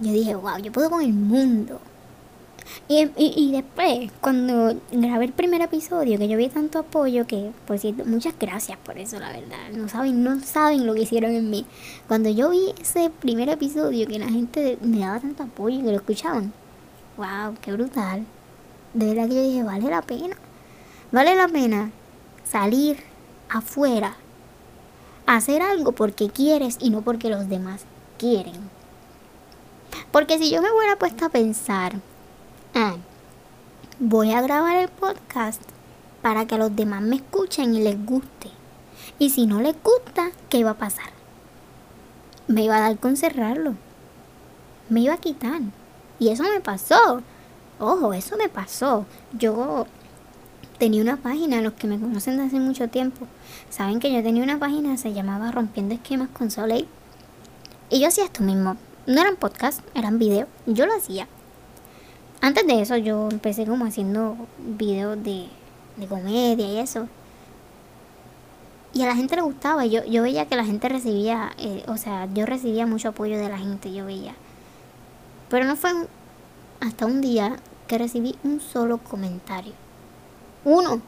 Yo 0.00 0.12
dije, 0.12 0.34
wow, 0.34 0.58
yo 0.58 0.72
puedo 0.72 0.90
con 0.90 1.02
el 1.02 1.12
mundo. 1.12 1.80
Y, 2.88 3.10
y, 3.16 3.52
después, 3.52 4.10
cuando 4.20 4.76
grabé 4.92 5.26
el 5.26 5.32
primer 5.32 5.60
episodio, 5.62 6.18
que 6.18 6.28
yo 6.28 6.36
vi 6.36 6.48
tanto 6.48 6.80
apoyo, 6.80 7.26
que 7.26 7.50
por 7.66 7.78
cierto, 7.78 8.04
muchas 8.04 8.34
gracias 8.38 8.78
por 8.78 8.98
eso, 8.98 9.18
la 9.18 9.32
verdad. 9.32 9.70
No 9.72 9.88
saben, 9.88 10.22
no 10.22 10.40
saben 10.40 10.86
lo 10.86 10.94
que 10.94 11.02
hicieron 11.02 11.32
en 11.32 11.50
mí. 11.50 11.66
Cuando 12.08 12.28
yo 12.30 12.50
vi 12.50 12.74
ese 12.80 13.10
primer 13.10 13.48
episodio, 13.48 14.06
que 14.06 14.18
la 14.18 14.28
gente 14.28 14.78
me 14.82 14.98
daba 14.98 15.20
tanto 15.20 15.44
apoyo 15.44 15.78
y 15.78 15.82
que 15.82 15.90
lo 15.90 15.96
escuchaban. 15.96 16.52
Wow, 17.16 17.56
qué 17.60 17.72
brutal. 17.72 18.24
De 18.94 19.06
verdad 19.06 19.28
que 19.28 19.34
yo 19.34 19.42
dije, 19.42 19.62
vale 19.62 19.88
la 19.88 20.02
pena. 20.02 20.36
Vale 21.12 21.34
la 21.34 21.48
pena 21.48 21.90
salir 22.44 22.98
afuera, 23.48 24.16
hacer 25.26 25.62
algo 25.62 25.92
porque 25.92 26.30
quieres 26.30 26.78
y 26.80 26.90
no 26.90 27.02
porque 27.02 27.30
los 27.30 27.48
demás 27.48 27.84
quieren. 28.18 28.70
Porque 30.10 30.38
si 30.38 30.50
yo 30.50 30.62
me 30.62 30.70
hubiera 30.70 30.96
puesto 30.96 31.26
a 31.26 31.28
pensar, 31.28 31.94
Ah, 32.78 32.96
voy 33.98 34.34
a 34.34 34.42
grabar 34.42 34.76
el 34.76 34.88
podcast 34.88 35.62
para 36.20 36.46
que 36.46 36.56
a 36.56 36.58
los 36.58 36.76
demás 36.76 37.00
me 37.00 37.16
escuchen 37.16 37.74
y 37.74 37.80
les 37.80 38.04
guste. 38.04 38.50
Y 39.18 39.30
si 39.30 39.46
no 39.46 39.62
les 39.62 39.74
gusta, 39.82 40.28
¿qué 40.50 40.58
iba 40.58 40.72
a 40.72 40.76
pasar? 40.76 41.08
Me 42.48 42.64
iba 42.64 42.76
a 42.76 42.80
dar 42.80 42.98
con 42.98 43.16
cerrarlo. 43.16 43.76
Me 44.90 45.00
iba 45.00 45.14
a 45.14 45.16
quitar. 45.16 45.62
Y 46.18 46.28
eso 46.28 46.42
me 46.42 46.60
pasó. 46.60 47.22
Ojo, 47.80 48.12
eso 48.12 48.36
me 48.36 48.50
pasó. 48.50 49.06
Yo 49.32 49.86
tenía 50.78 51.00
una 51.00 51.16
página, 51.16 51.62
los 51.62 51.72
que 51.72 51.86
me 51.86 51.98
conocen 51.98 52.36
desde 52.36 52.48
hace 52.48 52.60
mucho 52.60 52.88
tiempo, 52.88 53.26
saben 53.70 54.00
que 54.00 54.12
yo 54.12 54.22
tenía 54.22 54.42
una 54.42 54.58
página, 54.58 54.98
se 54.98 55.14
llamaba 55.14 55.50
Rompiendo 55.50 55.94
Esquemas 55.94 56.28
con 56.28 56.50
Soleil. 56.50 56.86
Y 57.88 58.00
yo 58.00 58.08
hacía 58.08 58.24
esto 58.24 58.42
mismo. 58.42 58.76
No 59.06 59.22
eran 59.22 59.36
podcasts, 59.36 59.82
eran 59.94 60.18
videos. 60.18 60.48
Yo 60.66 60.84
lo 60.84 60.94
hacía. 60.94 61.26
Antes 62.40 62.66
de 62.66 62.80
eso 62.80 62.96
yo 62.96 63.28
empecé 63.30 63.66
como 63.66 63.86
haciendo 63.86 64.36
videos 64.58 65.22
de, 65.22 65.48
comedia 66.08 66.66
y 66.66 66.78
eso. 66.78 67.08
Y 68.92 69.02
a 69.02 69.06
la 69.06 69.16
gente 69.16 69.36
le 69.36 69.42
gustaba. 69.42 69.84
Yo, 69.86 70.04
yo 70.04 70.22
veía 70.22 70.46
que 70.46 70.56
la 70.56 70.64
gente 70.64 70.88
recibía, 70.88 71.52
eh, 71.58 71.84
o 71.88 71.96
sea, 71.96 72.28
yo 72.32 72.46
recibía 72.46 72.86
mucho 72.86 73.08
apoyo 73.08 73.38
de 73.38 73.48
la 73.48 73.58
gente, 73.58 73.92
yo 73.92 74.06
veía. 74.06 74.34
Pero 75.48 75.64
no 75.66 75.76
fue 75.76 75.90
hasta 76.80 77.06
un 77.06 77.20
día 77.20 77.56
que 77.86 77.98
recibí 77.98 78.36
un 78.44 78.60
solo 78.60 78.98
comentario. 78.98 79.72
Uno. 80.64 81.00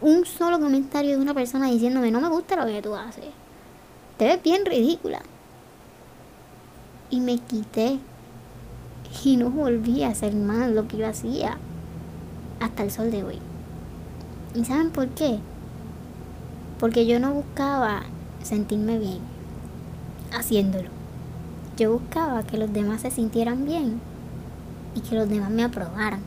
Un 0.00 0.26
solo 0.26 0.58
comentario 0.58 1.16
de 1.16 1.22
una 1.22 1.34
persona 1.34 1.70
diciéndome, 1.70 2.10
no 2.10 2.20
me 2.20 2.28
gusta 2.28 2.56
lo 2.56 2.66
que 2.66 2.82
tú 2.82 2.94
haces. 2.94 3.26
Te 4.18 4.26
ves 4.26 4.42
bien 4.42 4.64
ridícula. 4.66 5.22
Y 7.10 7.20
me 7.20 7.38
quité 7.38 7.98
y 9.24 9.36
no 9.36 9.50
volví 9.50 10.02
a 10.02 10.08
hacer 10.08 10.34
más 10.34 10.70
lo 10.70 10.88
que 10.88 10.96
yo 10.96 11.08
hacía 11.08 11.56
hasta 12.60 12.82
el 12.82 12.90
sol 12.90 13.10
de 13.10 13.24
hoy. 13.24 13.38
¿Y 14.54 14.64
saben 14.64 14.90
por 14.90 15.08
qué? 15.08 15.38
Porque 16.78 17.06
yo 17.06 17.20
no 17.20 17.32
buscaba 17.32 18.02
sentirme 18.42 18.98
bien 18.98 19.20
haciéndolo. 20.32 20.88
Yo 21.76 21.92
buscaba 21.92 22.42
que 22.42 22.58
los 22.58 22.72
demás 22.72 23.02
se 23.02 23.10
sintieran 23.10 23.64
bien 23.64 24.00
y 24.94 25.00
que 25.00 25.14
los 25.14 25.28
demás 25.28 25.50
me 25.50 25.64
aprobaran. 25.64 26.20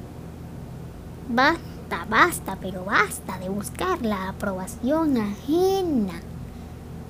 Basta, 1.29 2.05
basta, 2.09 2.57
pero 2.61 2.85
basta 2.85 3.37
de 3.39 3.49
buscar 3.49 4.01
la 4.01 4.29
aprobación 4.29 5.17
ajena. 5.17 6.21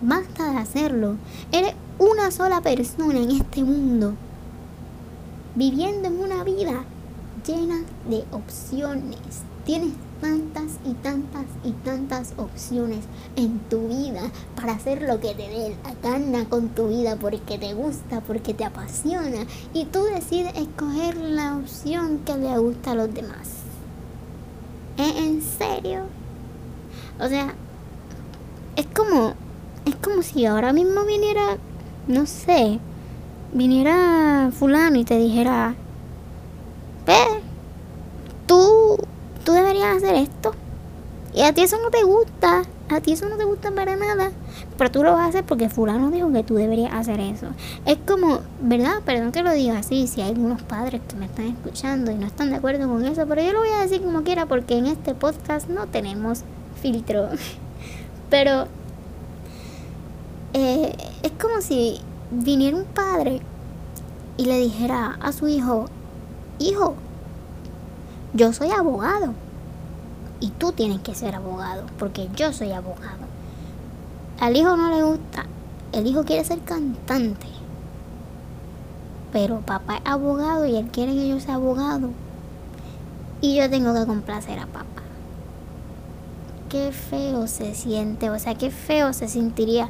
Basta 0.01 0.51
de 0.51 0.57
hacerlo. 0.57 1.15
Eres 1.51 1.73
una 1.97 2.31
sola 2.31 2.61
persona 2.61 3.19
en 3.19 3.31
este 3.31 3.63
mundo 3.63 4.15
viviendo 5.55 6.07
en 6.07 6.19
una 6.19 6.43
vida 6.43 6.83
llena 7.45 7.83
de 8.09 8.23
opciones. 8.31 9.43
Tienes 9.65 9.93
tantas 10.21 10.79
y 10.85 10.93
tantas 10.93 11.45
y 11.63 11.71
tantas 11.71 12.33
opciones 12.37 13.05
en 13.35 13.59
tu 13.69 13.87
vida 13.87 14.21
para 14.55 14.73
hacer 14.73 15.01
lo 15.01 15.19
que 15.19 15.33
te 15.33 15.47
dé 15.47 15.75
la 15.83 16.09
gana 16.09 16.45
con 16.47 16.69
tu 16.69 16.89
vida 16.89 17.15
porque 17.15 17.57
te 17.57 17.73
gusta, 17.73 18.21
porque 18.21 18.53
te 18.53 18.65
apasiona 18.65 19.45
y 19.73 19.85
tú 19.85 20.03
decides 20.03 20.55
escoger 20.55 21.17
la 21.17 21.57
opción 21.57 22.19
que 22.25 22.37
le 22.37 22.57
gusta 22.57 22.91
a 22.91 22.95
los 22.95 23.13
demás. 23.13 23.49
¿En 24.97 25.41
serio? 25.41 26.03
O 27.19 27.27
sea, 27.27 27.53
es 28.75 28.85
como 28.87 29.33
es 29.85 29.95
como 29.97 30.21
si 30.21 30.45
ahora 30.45 30.73
mismo 30.73 31.05
viniera 31.05 31.57
no 32.07 32.25
sé, 32.25 32.79
viniera 33.55 34.51
fulano 34.51 34.99
y 34.99 35.05
te 35.05 35.17
dijera, 35.17 35.75
pues, 37.05 37.27
tú, 38.45 38.97
tú 39.45 39.53
deberías 39.53 39.95
hacer 39.95 40.15
esto. 40.15 40.53
Y 41.33 41.41
a 41.41 41.53
ti 41.53 41.61
eso 41.61 41.77
no 41.81 41.89
te 41.89 42.03
gusta, 42.03 42.63
a 42.89 43.01
ti 43.01 43.13
eso 43.13 43.27
no 43.29 43.37
te 43.37 43.45
gusta 43.45 43.71
para 43.71 43.95
nada, 43.95 44.31
pero 44.77 44.91
tú 44.91 45.03
lo 45.03 45.13
vas 45.13 45.21
a 45.21 45.29
hacer 45.29 45.45
porque 45.45 45.69
fulano 45.69 46.11
dijo 46.11 46.31
que 46.31 46.43
tú 46.43 46.55
deberías 46.55 46.93
hacer 46.93 47.19
eso. 47.21 47.47
Es 47.85 47.97
como, 48.05 48.41
¿verdad? 48.61 49.01
Perdón 49.05 49.31
que 49.31 49.41
lo 49.41 49.51
diga 49.51 49.79
así, 49.79 50.07
si 50.07 50.21
hay 50.21 50.31
algunos 50.31 50.61
padres 50.61 51.01
que 51.07 51.15
me 51.15 51.25
están 51.25 51.47
escuchando 51.47 52.11
y 52.11 52.15
no 52.15 52.27
están 52.27 52.49
de 52.49 52.57
acuerdo 52.57 52.87
con 52.89 53.05
eso, 53.05 53.25
pero 53.27 53.41
yo 53.41 53.53
lo 53.53 53.59
voy 53.59 53.69
a 53.69 53.79
decir 53.79 54.01
como 54.01 54.23
quiera 54.23 54.45
porque 54.45 54.77
en 54.77 54.87
este 54.87 55.13
podcast 55.13 55.69
no 55.69 55.87
tenemos 55.87 56.43
filtro. 56.81 57.29
Pero 58.29 58.67
eh, 60.53 60.95
es 61.21 61.31
como 61.33 61.61
si 61.61 62.01
viniera 62.31 62.77
un 62.77 62.85
padre 62.85 63.41
y 64.37 64.45
le 64.45 64.59
dijera 64.59 65.17
a 65.21 65.31
su 65.31 65.47
hijo, 65.47 65.85
hijo, 66.59 66.95
yo 68.33 68.51
soy 68.53 68.71
abogado 68.71 69.33
y 70.39 70.49
tú 70.49 70.71
tienes 70.71 70.99
que 71.01 71.15
ser 71.15 71.35
abogado 71.35 71.83
porque 71.97 72.29
yo 72.35 72.51
soy 72.51 72.71
abogado. 72.71 73.25
Al 74.39 74.57
hijo 74.57 74.75
no 74.75 74.89
le 74.89 75.03
gusta, 75.03 75.45
el 75.93 76.07
hijo 76.07 76.23
quiere 76.25 76.43
ser 76.43 76.59
cantante, 76.59 77.47
pero 79.31 79.61
papá 79.61 79.97
es 79.97 80.01
abogado 80.05 80.65
y 80.65 80.75
él 80.75 80.87
quiere 80.91 81.13
que 81.13 81.29
yo 81.29 81.39
sea 81.39 81.55
abogado 81.55 82.09
y 83.39 83.55
yo 83.55 83.69
tengo 83.69 83.93
que 83.93 84.05
complacer 84.05 84.59
a 84.59 84.65
papá. 84.65 84.85
Qué 86.69 86.91
feo 86.91 87.47
se 87.47 87.73
siente, 87.75 88.29
o 88.29 88.37
sea, 88.39 88.55
qué 88.55 88.71
feo 88.71 89.13
se 89.13 89.29
sentiría 89.29 89.89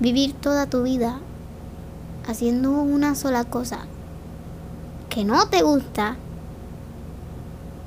vivir 0.00 0.32
toda 0.32 0.66
tu 0.66 0.82
vida 0.82 1.20
haciendo 2.28 2.70
una 2.70 3.14
sola 3.14 3.44
cosa 3.44 3.80
que 5.08 5.24
no 5.24 5.48
te 5.48 5.62
gusta 5.62 6.16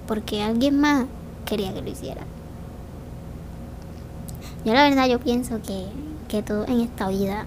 porque 0.08 0.42
alguien 0.42 0.82
más 0.82 1.06
quería 1.46 1.74
que 1.74 1.82
lo 1.82 1.90
hiciera. 1.90 2.24
Yo 4.66 4.74
la 4.74 4.90
verdad 4.90 5.08
yo 5.08 5.20
pienso 5.20 5.62
que, 5.62 5.86
que 6.28 6.42
todo 6.42 6.66
en 6.68 6.82
esta 6.82 7.08
vida 7.08 7.46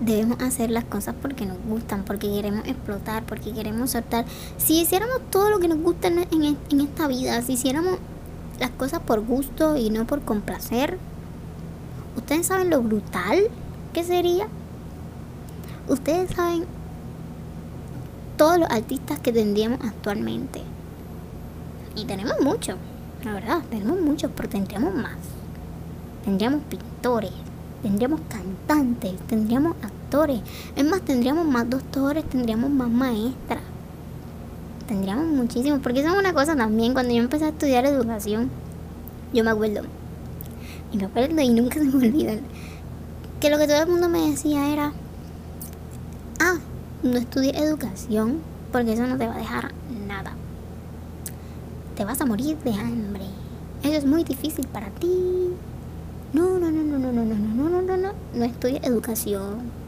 debemos 0.00 0.42
hacer 0.42 0.70
las 0.70 0.84
cosas 0.84 1.14
porque 1.22 1.46
nos 1.46 1.56
gustan, 1.68 2.04
porque 2.04 2.28
queremos 2.28 2.66
explotar, 2.66 3.22
porque 3.22 3.52
queremos 3.52 3.92
soltar. 3.92 4.24
Si 4.56 4.80
hiciéramos 4.80 5.20
todo 5.30 5.50
lo 5.50 5.60
que 5.60 5.68
nos 5.68 5.78
gusta 5.78 6.08
en, 6.08 6.18
en, 6.18 6.58
en 6.68 6.80
esta 6.80 7.06
vida, 7.06 7.40
si 7.42 7.52
hiciéramos 7.52 7.98
las 8.58 8.70
cosas 8.70 8.98
por 9.00 9.24
gusto 9.24 9.76
y 9.76 9.90
no 9.90 10.04
por 10.04 10.22
complacer, 10.22 10.98
¿ustedes 12.16 12.46
saben 12.48 12.70
lo 12.70 12.82
brutal 12.82 13.38
que 13.92 14.02
sería? 14.02 14.48
Ustedes 15.88 16.30
saben 16.30 16.64
todos 18.36 18.58
los 18.58 18.70
artistas 18.70 19.18
que 19.20 19.32
tendríamos 19.32 19.80
actualmente. 19.84 20.62
Y 21.96 22.04
tenemos 22.04 22.34
muchos, 22.40 22.76
la 23.24 23.34
verdad, 23.34 23.62
tenemos 23.70 24.00
muchos, 24.00 24.30
pero 24.34 24.48
tendríamos 24.48 24.94
más. 24.94 25.16
Tendríamos 26.24 26.62
pintores, 26.62 27.32
tendríamos 27.82 28.20
cantantes, 28.28 29.14
tendríamos 29.26 29.76
actores. 29.82 30.40
Es 30.76 30.84
más, 30.84 31.02
tendríamos 31.02 31.46
más 31.46 31.68
doctores, 31.68 32.24
tendríamos 32.24 32.70
más 32.70 32.88
maestras. 32.88 33.62
Tendríamos 34.86 35.26
muchísimos. 35.26 35.80
Porque 35.80 36.00
eso 36.00 36.10
es 36.12 36.18
una 36.18 36.32
cosa 36.32 36.54
también, 36.56 36.94
cuando 36.94 37.12
yo 37.12 37.20
empecé 37.20 37.44
a 37.46 37.48
estudiar 37.48 37.84
educación, 37.86 38.50
yo 39.32 39.44
me 39.44 39.50
acuerdo. 39.50 39.82
Y 40.92 40.96
me 40.96 41.06
acuerdo 41.06 41.40
y 41.40 41.48
nunca 41.50 41.74
se 41.74 41.84
me 41.84 42.06
olvidan. 42.06 42.40
Que 43.40 43.50
lo 43.50 43.58
que 43.58 43.66
todo 43.66 43.82
el 43.82 43.88
mundo 43.88 44.08
me 44.08 44.30
decía 44.30 44.72
era, 44.72 44.92
no 47.02 47.18
estudies 47.18 47.56
educación 47.56 48.38
porque 48.70 48.92
eso 48.92 49.06
no 49.06 49.18
te 49.18 49.26
va 49.26 49.34
a 49.34 49.38
dejar 49.38 49.72
nada 50.06 50.34
te 51.94 52.04
vas 52.04 52.20
a 52.20 52.26
morir 52.26 52.56
de 52.58 52.72
hambre. 52.72 53.24
Eso 53.82 53.94
es 53.94 54.06
muy 54.06 54.24
difícil 54.24 54.66
para 54.68 54.88
ti. 54.88 55.50
No, 56.32 56.58
no, 56.58 56.70
no, 56.70 56.82
no, 56.82 56.98
no, 56.98 57.12
no, 57.12 57.24
no, 57.24 57.34
no, 57.34 57.68
no, 57.68 57.82
no, 57.82 57.96
no, 57.96 58.12
no 58.34 58.44
estudia 58.44 58.80
educación. 58.82 59.82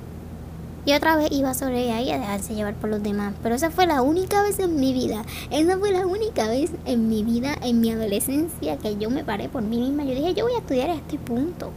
Y 0.87 0.92
otra 0.92 1.16
vez 1.16 1.33
iba 1.33 1.55
sobre 1.55 1.92
ahí 1.92 2.11
a 2.11 2.18
dejarse 2.18 2.55
llevar 2.55 2.74
por 2.74 2.90
los 2.90 3.03
demás. 3.03 3.35
Pero 3.42 3.55
esa 3.55 3.70
fue 3.70 3.87
la 3.87 4.03
única 4.03 4.42
vez 4.42 4.59
en 4.59 4.79
mi 4.79 4.92
vida. 4.92 5.24
Esa 5.50 5.79
fue 5.79 5.92
la 5.92 6.07
única 6.07 6.46
vez 6.46 6.72
en 6.85 7.09
mi 7.09 7.24
vida, 7.24 7.57
en 7.62 7.81
mi 7.81 7.90
adolescencia, 7.90 8.77
que 8.77 8.96
yo 8.96 9.09
me 9.09 9.24
paré 9.24 9.48
por 9.48 9.62
mí 9.62 9.79
misma. 9.79 10.05
Yo 10.05 10.14
dije, 10.14 10.35
yo 10.35 10.44
voy 10.44 10.55
a 10.55 10.59
estudiar 10.59 10.90
a 10.90 10.94
este 10.94 11.18
punto. 11.18 11.70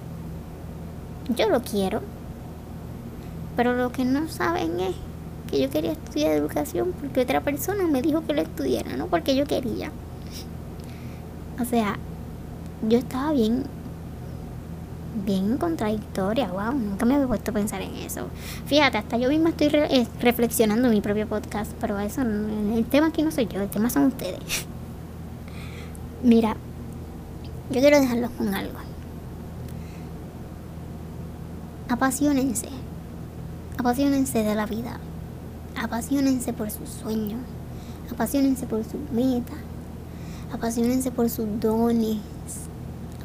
Yo 1.38 1.48
lo 1.48 1.62
quiero. 1.62 2.02
Pero 3.56 3.76
lo 3.76 3.94
que 3.94 4.04
no 4.04 4.28
saben 4.28 4.80
es 4.82 4.96
que 5.48 5.60
yo 5.60 5.70
quería 5.70 5.94
estudiar 5.94 6.34
educación 6.34 6.94
porque 7.00 7.22
otra 7.22 7.42
persona 7.42 7.88
me 7.88 8.02
dijo 8.02 8.24
que 8.26 8.34
lo 8.34 8.42
estudiara, 8.42 8.96
no 8.98 9.08
porque 9.08 9.36
yo 9.36 9.46
quería. 9.46 9.92
O 11.60 11.66
sea, 11.66 11.98
yo 12.88 13.00
estaba 13.00 13.32
bien, 13.32 13.64
bien 15.26 15.58
contradictoria, 15.58 16.52
wow, 16.52 16.74
nunca 16.74 17.06
me 17.06 17.16
había 17.16 17.28
puesto 17.28 17.52
a 17.52 17.54
pensar 17.54 17.82
en 17.82 17.96
eso. 17.96 18.28
Fíjate, 18.68 18.98
hasta 18.98 19.18
yo 19.18 19.30
misma 19.30 19.50
estoy 19.50 19.68
eh, 19.74 20.08
reflexionando 20.22 20.88
en 20.88 20.94
mi 20.94 21.02
propio 21.02 21.28
podcast, 21.28 21.72
pero 21.82 21.98
eso, 22.00 22.22
el 22.22 22.86
tema 22.90 23.08
aquí 23.08 23.24
no 23.24 23.32
soy 23.32 23.48
yo, 23.48 23.62
el 23.62 23.70
tema 23.70 23.90
son 23.90 24.06
ustedes. 24.06 24.40
Mira, 26.24 26.56
yo 27.72 27.82
quiero 27.82 28.00
dejarlos 28.00 28.32
con 28.32 28.54
algo. 28.54 28.78
Apasionense, 31.90 32.68
apasionense 33.78 34.44
de 34.44 34.56
la 34.56 34.66
vida, 34.66 35.00
apasionense 35.80 36.54
por 36.54 36.70
sus 36.72 36.90
sueños, 36.90 37.40
apasionense 38.12 38.66
por 38.66 38.84
sus 38.84 39.02
metas 39.12 39.58
apasionense 40.54 41.12
por 41.12 41.30
sus 41.30 41.46
dones, 41.60 42.18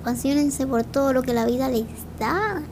apasionense 0.00 0.66
por 0.66 0.84
todo 0.84 1.12
lo 1.12 1.22
que 1.22 1.34
la 1.34 1.46
vida 1.46 1.68
les 1.68 1.86
da 2.18 2.62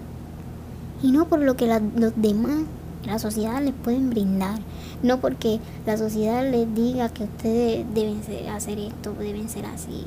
y 1.02 1.12
no 1.12 1.26
por 1.28 1.40
lo 1.40 1.56
que 1.56 1.66
los 1.66 2.12
demás, 2.16 2.62
la 3.04 3.18
sociedad 3.18 3.62
les 3.62 3.74
pueden 3.74 4.10
brindar, 4.10 4.58
no 5.02 5.20
porque 5.20 5.60
la 5.86 5.96
sociedad 5.96 6.48
les 6.50 6.72
diga 6.74 7.08
que 7.08 7.24
ustedes 7.24 7.86
deben 7.94 8.20
hacer 8.50 8.78
esto, 8.78 9.14
deben 9.14 9.48
ser 9.48 9.66
así. 9.66 10.04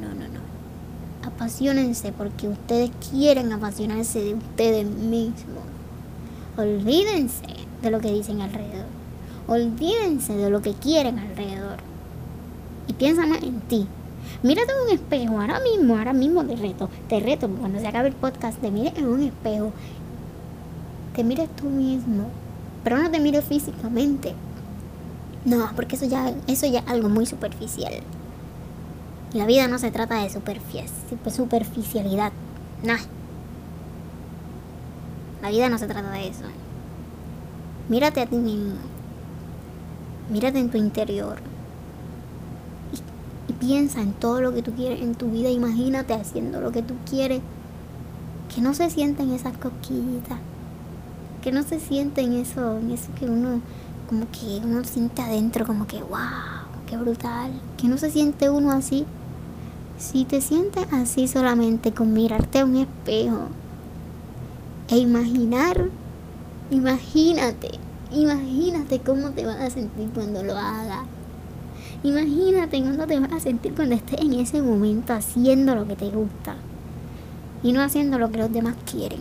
No, 0.00 0.08
no, 0.08 0.28
no. 0.28 0.40
Apasionense 1.26 2.12
porque 2.12 2.48
ustedes 2.48 2.90
quieren 3.10 3.52
apasionarse 3.52 4.20
de 4.20 4.34
ustedes 4.34 4.86
mismos. 4.86 5.64
Olvídense 6.56 7.57
de 7.82 7.90
lo 7.90 8.00
que 8.00 8.12
dicen 8.12 8.40
alrededor. 8.40 8.86
Olvídense 9.46 10.34
de 10.34 10.50
lo 10.50 10.60
que 10.60 10.74
quieren 10.74 11.18
alrededor 11.18 11.78
y 12.86 12.92
piensa 12.94 13.26
más 13.26 13.42
en 13.42 13.60
ti. 13.60 13.86
Mírate 14.42 14.72
en 14.72 14.86
un 14.86 14.94
espejo 14.94 15.40
ahora 15.40 15.60
mismo, 15.60 15.96
ahora 15.96 16.12
mismo 16.12 16.44
te 16.44 16.56
reto, 16.56 16.90
te 17.08 17.20
reto, 17.20 17.48
cuando 17.48 17.80
se 17.80 17.86
acabe 17.86 18.08
el 18.08 18.14
podcast, 18.14 18.60
te 18.60 18.70
mires 18.70 18.96
en 18.96 19.06
un 19.06 19.22
espejo, 19.22 19.72
te 21.14 21.24
mires 21.24 21.48
tú 21.56 21.68
mismo, 21.68 22.28
pero 22.84 22.98
no 22.98 23.10
te 23.10 23.20
mires 23.20 23.44
físicamente. 23.44 24.34
No, 25.44 25.70
porque 25.74 25.96
eso 25.96 26.06
ya, 26.06 26.32
eso 26.46 26.66
ya 26.66 26.80
es 26.80 26.88
algo 26.88 27.08
muy 27.08 27.26
superficial. 27.26 27.92
La 29.32 29.46
vida 29.46 29.68
no 29.68 29.78
se 29.78 29.90
trata 29.90 30.22
de 30.22 30.30
superficialidad. 30.30 32.32
Nah. 32.82 32.98
La 35.42 35.50
vida 35.50 35.68
no 35.68 35.78
se 35.78 35.86
trata 35.86 36.10
de 36.10 36.28
eso. 36.28 36.44
Mírate 37.88 38.20
a 38.20 38.26
ti 38.26 38.36
mismo. 38.36 38.74
Mírate 40.30 40.58
en 40.58 40.70
tu 40.70 40.76
interior. 40.76 41.36
Piensa 43.60 44.02
en 44.02 44.12
todo 44.12 44.42
lo 44.42 44.52
que 44.52 44.62
tú 44.62 44.72
quieres 44.72 45.00
en 45.00 45.14
tu 45.14 45.30
vida, 45.30 45.48
imagínate 45.48 46.12
haciendo 46.12 46.60
lo 46.60 46.70
que 46.70 46.82
tú 46.82 46.94
quieres, 47.08 47.40
que 48.54 48.60
no 48.60 48.74
se 48.74 48.90
sienten 48.90 49.32
esas 49.32 49.56
cosquillitas, 49.56 50.38
que 51.42 51.50
no 51.50 51.62
se 51.62 51.80
sienten 51.80 52.34
eso, 52.34 52.78
eso 52.92 53.08
que 53.18 53.24
uno, 53.24 53.60
como 54.08 54.26
que 54.30 54.60
uno 54.62 54.84
siente 54.84 55.22
adentro, 55.22 55.66
como 55.66 55.86
que 55.86 56.02
wow, 56.02 56.68
qué 56.86 56.96
brutal, 56.98 57.50
que 57.78 57.88
no 57.88 57.96
se 57.96 58.10
siente 58.10 58.50
uno 58.50 58.70
así. 58.70 59.06
Si 59.98 60.24
te 60.24 60.40
sientes 60.40 60.86
así 60.92 61.26
solamente 61.26 61.92
con 61.92 62.12
mirarte 62.12 62.60
a 62.60 62.64
un 62.64 62.76
espejo 62.76 63.48
e 64.88 64.98
imaginar, 64.98 65.88
imagínate, 66.70 67.70
imagínate 68.12 69.00
cómo 69.00 69.30
te 69.30 69.46
vas 69.46 69.60
a 69.60 69.70
sentir 69.70 70.10
cuando 70.10 70.42
lo 70.42 70.56
hagas. 70.56 71.06
Imagínate 72.02 72.80
cómo 72.80 73.06
te 73.06 73.18
vas 73.18 73.32
a 73.32 73.40
sentir 73.40 73.74
cuando 73.74 73.94
estés 73.94 74.20
en 74.20 74.34
ese 74.34 74.62
momento 74.62 75.12
haciendo 75.12 75.74
lo 75.74 75.86
que 75.86 75.96
te 75.96 76.10
gusta 76.10 76.56
y 77.62 77.72
no 77.72 77.82
haciendo 77.82 78.18
lo 78.18 78.30
que 78.30 78.38
los 78.38 78.52
demás 78.52 78.76
quieren. 78.90 79.20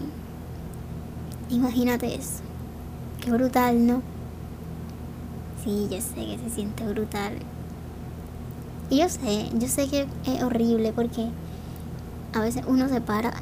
Imagínate 1.49 2.13
eso. 2.13 2.41
Qué 3.21 3.31
brutal, 3.31 3.87
¿no? 3.87 4.01
Sí, 5.63 5.87
yo 5.89 5.99
sé 6.01 6.15
que 6.15 6.37
se 6.37 6.49
siente 6.49 6.85
brutal. 6.85 7.33
Y 8.89 8.99
yo 8.99 9.09
sé, 9.09 9.49
yo 9.53 9.67
sé 9.67 9.87
que 9.87 10.07
es 10.25 10.43
horrible 10.43 10.93
porque 10.93 11.29
a 12.33 12.41
veces 12.41 12.63
uno 12.67 12.87
se 12.87 13.01
para 13.01 13.33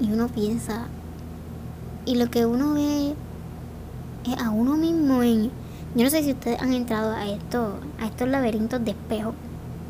y 0.00 0.12
uno 0.12 0.28
piensa 0.28 0.86
y 2.06 2.14
lo 2.14 2.30
que 2.30 2.46
uno 2.46 2.74
ve 2.74 3.14
es 4.24 4.38
a 4.40 4.50
uno 4.50 4.76
mismo 4.76 5.22
en 5.22 5.50
Yo 5.94 6.04
no 6.04 6.10
sé 6.10 6.22
si 6.22 6.30
ustedes 6.30 6.62
han 6.62 6.72
entrado 6.72 7.12
a 7.12 7.26
esto, 7.28 7.74
a 8.00 8.06
estos 8.06 8.28
laberintos 8.28 8.82
de 8.84 8.92
espejos 8.92 9.34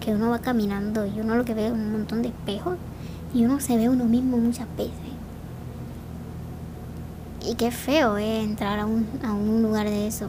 que 0.00 0.14
uno 0.14 0.30
va 0.30 0.38
caminando 0.38 1.06
y 1.06 1.20
uno 1.20 1.36
lo 1.36 1.44
que 1.44 1.54
ve 1.54 1.66
es 1.66 1.72
un 1.72 1.92
montón 1.92 2.22
de 2.22 2.28
espejos 2.28 2.76
y 3.34 3.44
uno 3.44 3.60
se 3.60 3.76
ve 3.76 3.88
uno 3.88 4.04
mismo 4.06 4.38
muchas 4.38 4.66
veces. 4.76 4.94
Y 7.46 7.54
qué 7.54 7.70
feo 7.70 8.16
es 8.16 8.44
entrar 8.44 8.78
a 8.78 8.86
un, 8.86 9.06
a 9.22 9.32
un 9.32 9.62
lugar 9.62 9.86
de 9.86 10.06
eso. 10.06 10.28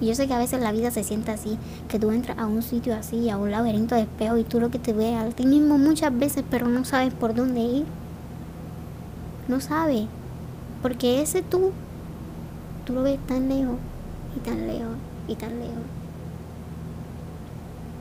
Y 0.00 0.06
yo 0.06 0.14
sé 0.16 0.26
que 0.26 0.34
a 0.34 0.38
veces 0.38 0.60
la 0.60 0.72
vida 0.72 0.90
se 0.90 1.04
siente 1.04 1.30
así, 1.30 1.56
que 1.88 2.00
tú 2.00 2.10
entras 2.10 2.36
a 2.38 2.46
un 2.46 2.62
sitio 2.62 2.94
así, 2.94 3.30
a 3.30 3.36
un 3.36 3.52
laberinto 3.52 3.94
de 3.94 4.02
espejos 4.02 4.40
y 4.40 4.44
tú 4.44 4.58
lo 4.58 4.70
que 4.70 4.80
te 4.80 4.92
ves 4.92 5.16
a 5.16 5.28
ti 5.28 5.46
mismo 5.46 5.78
muchas 5.78 6.16
veces, 6.18 6.44
pero 6.50 6.66
no 6.66 6.84
sabes 6.84 7.14
por 7.14 7.34
dónde 7.34 7.60
ir. 7.60 7.84
No 9.46 9.60
sabes. 9.60 10.06
Porque 10.82 11.22
ese 11.22 11.42
tú, 11.42 11.70
tú 12.84 12.92
lo 12.92 13.02
ves 13.02 13.18
tan 13.26 13.48
lejos 13.48 13.76
y 14.36 14.40
tan 14.40 14.66
lejos 14.66 14.96
y 15.28 15.36
tan 15.36 15.58
lejos. 15.60 15.84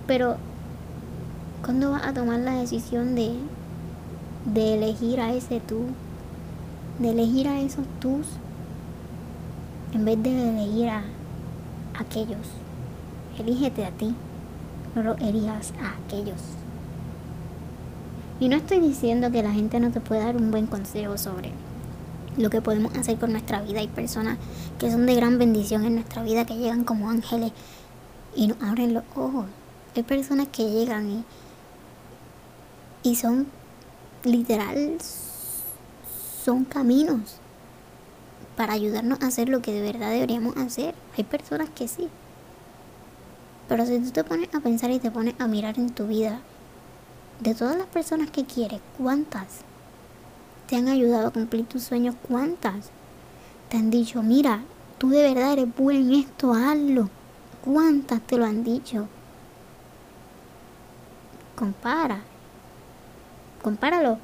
Pero, 0.07 0.37
¿cuándo 1.63 1.91
vas 1.91 2.03
a 2.03 2.13
tomar 2.13 2.39
la 2.39 2.55
decisión 2.55 3.15
de, 3.15 3.35
de 4.45 4.73
elegir 4.73 5.21
a 5.21 5.31
ese 5.33 5.59
tú? 5.59 5.83
De 6.99 7.11
elegir 7.11 7.47
a 7.47 7.61
esos 7.61 7.85
tus 7.99 8.27
en 9.93 10.05
vez 10.05 10.21
de 10.23 10.49
elegir 10.49 10.89
a 10.89 11.03
aquellos. 11.99 12.47
Elígete 13.37 13.85
a 13.85 13.91
ti, 13.91 14.15
no 14.95 15.03
lo 15.03 15.15
elijas 15.17 15.73
a 15.81 15.95
aquellos. 15.97 16.41
Y 18.39 18.49
no 18.49 18.55
estoy 18.55 18.79
diciendo 18.79 19.31
que 19.31 19.43
la 19.43 19.51
gente 19.51 19.79
no 19.79 19.91
te 19.91 19.99
pueda 19.99 20.25
dar 20.25 20.37
un 20.37 20.51
buen 20.51 20.65
consejo 20.67 21.17
sobre 21.17 21.51
lo 22.37 22.49
que 22.49 22.61
podemos 22.61 22.95
hacer 22.95 23.17
con 23.17 23.31
nuestra 23.31 23.61
vida. 23.61 23.79
Hay 23.79 23.87
personas 23.87 24.37
que 24.79 24.91
son 24.91 25.05
de 25.05 25.15
gran 25.15 25.37
bendición 25.37 25.85
en 25.85 25.95
nuestra 25.95 26.23
vida, 26.23 26.45
que 26.45 26.55
llegan 26.55 26.83
como 26.83 27.09
ángeles 27.09 27.51
y 28.35 28.47
nos 28.47 28.61
abren 28.61 28.93
los 28.93 29.03
ojos. 29.15 29.45
Hay 29.95 30.03
personas 30.03 30.47
que 30.47 30.69
llegan 30.69 31.09
y, 33.03 33.09
y 33.09 33.15
son 33.15 33.47
literal, 34.23 34.97
son 36.43 36.63
caminos 36.65 37.37
para 38.55 38.73
ayudarnos 38.73 39.21
a 39.21 39.27
hacer 39.27 39.49
lo 39.49 39.61
que 39.61 39.71
de 39.73 39.81
verdad 39.81 40.11
deberíamos 40.11 40.55
hacer. 40.57 40.95
Hay 41.17 41.23
personas 41.23 41.69
que 41.69 41.87
sí. 41.87 42.07
Pero 43.67 43.85
si 43.85 43.99
tú 43.99 44.11
te 44.11 44.23
pones 44.23 44.53
a 44.53 44.59
pensar 44.59 44.91
y 44.91 44.99
te 44.99 45.11
pones 45.11 45.33
a 45.39 45.47
mirar 45.47 45.79
en 45.79 45.89
tu 45.89 46.07
vida, 46.07 46.41
de 47.39 47.55
todas 47.55 47.75
las 47.75 47.87
personas 47.87 48.29
que 48.29 48.45
quieres, 48.45 48.81
¿cuántas 48.97 49.63
te 50.71 50.77
han 50.77 50.87
ayudado 50.87 51.27
a 51.27 51.31
cumplir 51.31 51.65
tus 51.65 51.83
sueños? 51.83 52.15
¿Cuántas 52.25 52.91
te 53.67 53.75
han 53.75 53.91
dicho, 53.91 54.23
mira, 54.23 54.61
tú 54.97 55.09
de 55.09 55.21
verdad 55.21 55.51
eres 55.51 55.67
bueno 55.75 55.99
en 55.99 56.13
esto, 56.13 56.53
hazlo? 56.53 57.09
¿Cuántas 57.61 58.21
te 58.21 58.37
lo 58.37 58.45
han 58.45 58.63
dicho? 58.63 59.09
Compara. 61.57 62.21
Compáralo. 63.61 64.17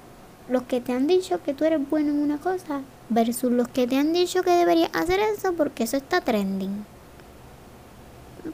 Los 0.47 0.63
que 0.63 0.79
te 0.79 0.93
han 0.93 1.05
dicho 1.05 1.43
que 1.43 1.53
tú 1.53 1.65
eres 1.65 1.81
bueno 1.89 2.11
en 2.11 2.19
una 2.19 2.37
cosa 2.37 2.79
versus 3.09 3.51
los 3.51 3.67
que 3.67 3.85
te 3.85 3.97
han 3.97 4.13
dicho 4.13 4.41
que 4.41 4.51
deberías 4.51 4.91
hacer 4.93 5.19
eso 5.19 5.51
porque 5.51 5.83
eso 5.83 5.97
está 5.97 6.21
trending. 6.21 6.85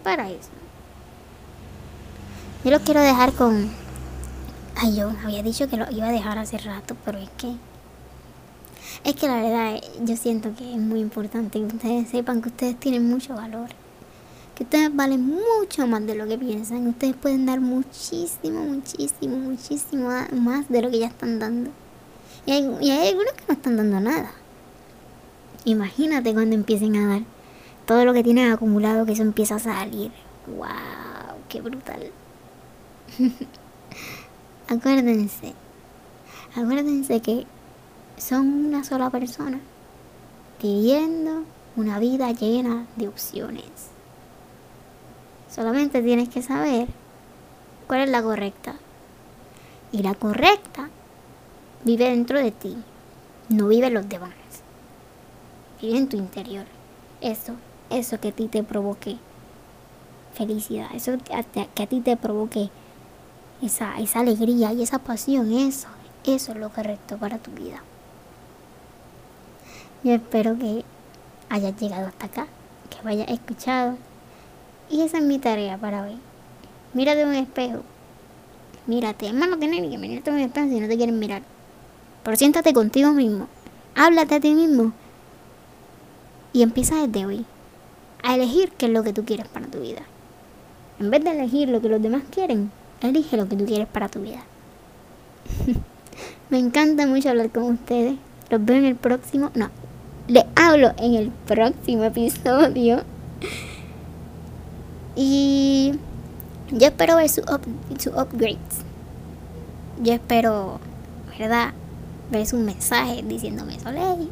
Para 0.01 0.31
eso. 0.31 0.49
Yo 2.63 2.71
lo 2.71 2.79
quiero 2.79 3.01
dejar 3.01 3.33
con... 3.33 3.69
Ay, 4.77 4.95
yo 4.95 5.11
había 5.23 5.43
dicho 5.43 5.69
que 5.69 5.77
lo 5.77 5.91
iba 5.91 6.07
a 6.07 6.11
dejar 6.11 6.39
hace 6.39 6.57
rato, 6.57 6.97
pero 7.05 7.19
es 7.19 7.29
que... 7.37 7.55
Es 9.03 9.15
que 9.15 9.27
la 9.27 9.41
verdad 9.41 9.81
yo 10.03 10.15
siento 10.15 10.55
que 10.55 10.71
es 10.71 10.79
muy 10.79 11.01
importante 11.01 11.59
que 11.59 11.65
ustedes 11.65 12.09
sepan 12.09 12.41
que 12.41 12.49
ustedes 12.49 12.79
tienen 12.79 13.09
mucho 13.09 13.35
valor. 13.35 13.69
Que 14.55 14.63
ustedes 14.63 14.95
valen 14.95 15.25
mucho 15.25 15.87
más 15.87 16.05
de 16.05 16.15
lo 16.15 16.27
que 16.27 16.37
piensan. 16.37 16.87
Ustedes 16.87 17.15
pueden 17.15 17.45
dar 17.45 17.59
muchísimo, 17.59 18.63
muchísimo, 18.63 19.37
muchísimo 19.37 20.09
más 20.33 20.69
de 20.69 20.81
lo 20.81 20.91
que 20.91 20.99
ya 20.99 21.07
están 21.07 21.39
dando. 21.39 21.71
Y 22.45 22.51
hay, 22.51 23.07
algunos 23.07 23.33
que 23.33 23.43
no 23.47 23.53
están 23.53 23.77
dando 23.77 23.99
nada. 23.99 24.31
Imagínate 25.65 26.33
cuando 26.33 26.55
empiecen 26.55 26.95
a 26.97 27.07
dar 27.07 27.21
todo 27.85 28.05
lo 28.05 28.13
que 28.13 28.23
tienen 28.23 28.51
acumulado, 28.51 29.05
que 29.05 29.13
eso 29.13 29.23
empieza 29.23 29.55
a 29.55 29.59
salir. 29.59 30.11
¡Wow! 30.47 31.37
¡Qué 31.49 31.61
brutal! 31.61 32.11
acuérdense, 34.67 35.53
acuérdense 36.55 37.21
que 37.21 37.45
son 38.23 38.65
una 38.65 38.83
sola 38.83 39.09
persona 39.09 39.59
viviendo 40.61 41.43
una 41.75 41.99
vida 41.99 42.31
llena 42.31 42.85
de 42.95 43.07
opciones. 43.07 43.65
Solamente 45.49 46.01
tienes 46.01 46.29
que 46.29 46.41
saber 46.41 46.87
cuál 47.87 48.01
es 48.01 48.09
la 48.09 48.23
correcta. 48.23 48.75
Y 49.91 50.01
la 50.01 50.15
correcta 50.15 50.89
vive 51.83 52.09
dentro 52.09 52.39
de 52.39 52.51
ti, 52.51 52.75
no 53.49 53.67
vive 53.67 53.87
en 53.87 53.93
los 53.93 54.09
demás 54.09 54.33
en 55.91 56.07
tu 56.07 56.17
interior. 56.17 56.65
Eso, 57.21 57.53
eso 57.89 58.19
que 58.19 58.29
a 58.29 58.31
ti 58.31 58.47
te 58.47 58.63
provoque 58.63 59.17
felicidad, 60.33 60.87
eso 60.93 61.13
que 61.17 61.33
a, 61.35 61.87
ti 61.87 62.01
te 62.01 62.17
provoque 62.17 62.69
esa, 63.61 63.99
esa 63.99 64.21
alegría 64.21 64.73
y 64.73 64.81
esa 64.81 64.99
pasión, 64.99 65.51
eso, 65.51 65.87
eso 66.25 66.53
es 66.53 66.57
lo 66.57 66.69
correcto 66.69 67.17
para 67.17 67.37
tu 67.37 67.51
vida. 67.51 67.81
Yo 70.03 70.13
espero 70.13 70.57
que 70.57 70.83
hayas 71.49 71.79
llegado 71.79 72.07
hasta 72.07 72.25
acá, 72.25 72.47
que 72.89 73.07
hayas 73.07 73.29
escuchado. 73.29 73.97
Y 74.89 75.01
esa 75.01 75.19
es 75.19 75.23
mi 75.23 75.39
tarea 75.39 75.77
para 75.77 76.03
hoy. 76.03 76.17
Mírate 76.93 77.25
un 77.25 77.33
espejo. 77.33 77.81
Mírate. 78.85 79.27
Es 79.27 79.33
tienes 79.59 79.81
ni 79.81 79.89
que 79.89 79.97
mirarte 79.97 80.31
un 80.31 80.39
espejo 80.39 80.67
si 80.67 80.79
no 80.79 80.87
te 80.87 80.97
quieren 80.97 81.19
mirar. 81.19 81.41
Pero 82.23 82.37
siéntate 82.37 82.73
contigo 82.73 83.13
mismo. 83.13 83.47
Háblate 83.95 84.35
a 84.35 84.39
ti 84.39 84.53
mismo 84.53 84.91
y 86.53 86.61
empieza 86.61 87.07
desde 87.07 87.25
hoy 87.25 87.45
a 88.23 88.35
elegir 88.35 88.71
qué 88.71 88.85
es 88.85 88.91
lo 88.91 89.03
que 89.03 89.13
tú 89.13 89.25
quieres 89.25 89.47
para 89.47 89.67
tu 89.67 89.79
vida. 89.79 90.01
En 90.99 91.09
vez 91.09 91.23
de 91.23 91.31
elegir 91.31 91.69
lo 91.69 91.81
que 91.81 91.89
los 91.89 92.01
demás 92.01 92.23
quieren, 92.29 92.71
elige 93.01 93.37
lo 93.37 93.49
que 93.49 93.55
tú 93.55 93.65
quieres 93.65 93.87
para 93.87 94.09
tu 94.09 94.21
vida. 94.21 94.43
Me 96.49 96.59
encanta 96.59 97.07
mucho 97.07 97.29
hablar 97.29 97.49
con 97.51 97.63
ustedes. 97.63 98.15
Los 98.49 98.63
veo 98.63 98.77
en 98.77 98.85
el 98.85 98.95
próximo. 98.95 99.51
No, 99.55 99.69
les 100.27 100.45
hablo 100.55 100.93
en 100.97 101.15
el 101.15 101.29
próximo 101.29 102.03
episodio. 102.03 103.03
Y 105.15 105.93
yo 106.71 106.87
espero 106.87 107.17
ver 107.17 107.29
su, 107.29 107.41
su 107.99 108.09
upgrades. 108.09 108.83
Yo 110.01 110.13
espero, 110.13 110.79
¿verdad? 111.37 111.73
Ver 112.31 112.45
su 112.47 112.57
mensaje 112.57 113.23
diciéndome 113.23 113.79
Soleil 113.79 114.29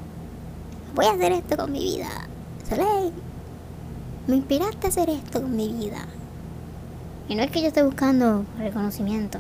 voy 0.94 1.06
a 1.06 1.14
hacer 1.14 1.32
esto 1.32 1.58
con 1.58 1.72
mi 1.72 1.80
vida. 1.80 2.10
Soleil, 2.68 3.14
me 4.28 4.36
inspiraste 4.38 4.88
a 4.88 4.90
hacer 4.90 5.10
esto 5.10 5.42
con 5.42 5.56
mi 5.56 5.72
vida. 5.72 6.06
Y 7.28 7.36
no 7.36 7.44
es 7.44 7.52
que 7.52 7.62
yo 7.62 7.68
esté 7.68 7.84
buscando 7.84 8.46
reconocimiento. 8.58 9.40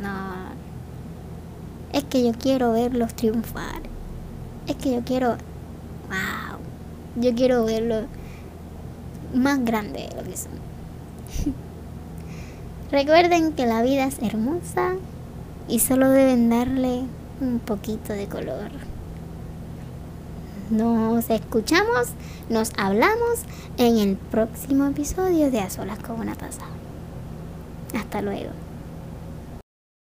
No. 0.00 0.52
Es 1.92 2.04
que 2.04 2.24
yo 2.24 2.32
quiero 2.32 2.72
verlos 2.72 3.14
triunfar. 3.14 3.82
Es 4.66 4.76
que 4.76 4.92
yo 4.92 5.02
quiero... 5.04 5.36
Yo 7.16 7.34
quiero 7.34 7.64
verlos 7.64 8.06
más 9.34 9.64
grande 9.64 10.08
de 10.08 10.16
lo 10.16 10.22
que 10.22 10.36
son. 10.36 10.52
Recuerden 12.90 13.52
que 13.52 13.66
la 13.66 13.82
vida 13.82 14.04
es 14.04 14.18
hermosa 14.20 14.94
y 15.68 15.78
solo 15.78 16.10
deben 16.10 16.50
darle 16.50 17.02
un 17.40 17.58
poquito 17.58 18.12
de 18.12 18.26
color. 18.26 18.70
Nos 20.70 21.28
escuchamos, 21.28 22.08
nos 22.48 22.72
hablamos 22.78 23.42
en 23.76 23.98
el 23.98 24.16
próximo 24.16 24.86
episodio 24.86 25.50
de 25.50 25.60
A 25.60 25.68
Solas 25.70 25.98
con 25.98 26.20
una 26.20 26.34
Taza. 26.34 26.64
Hasta 27.94 28.22
luego. 28.22 28.50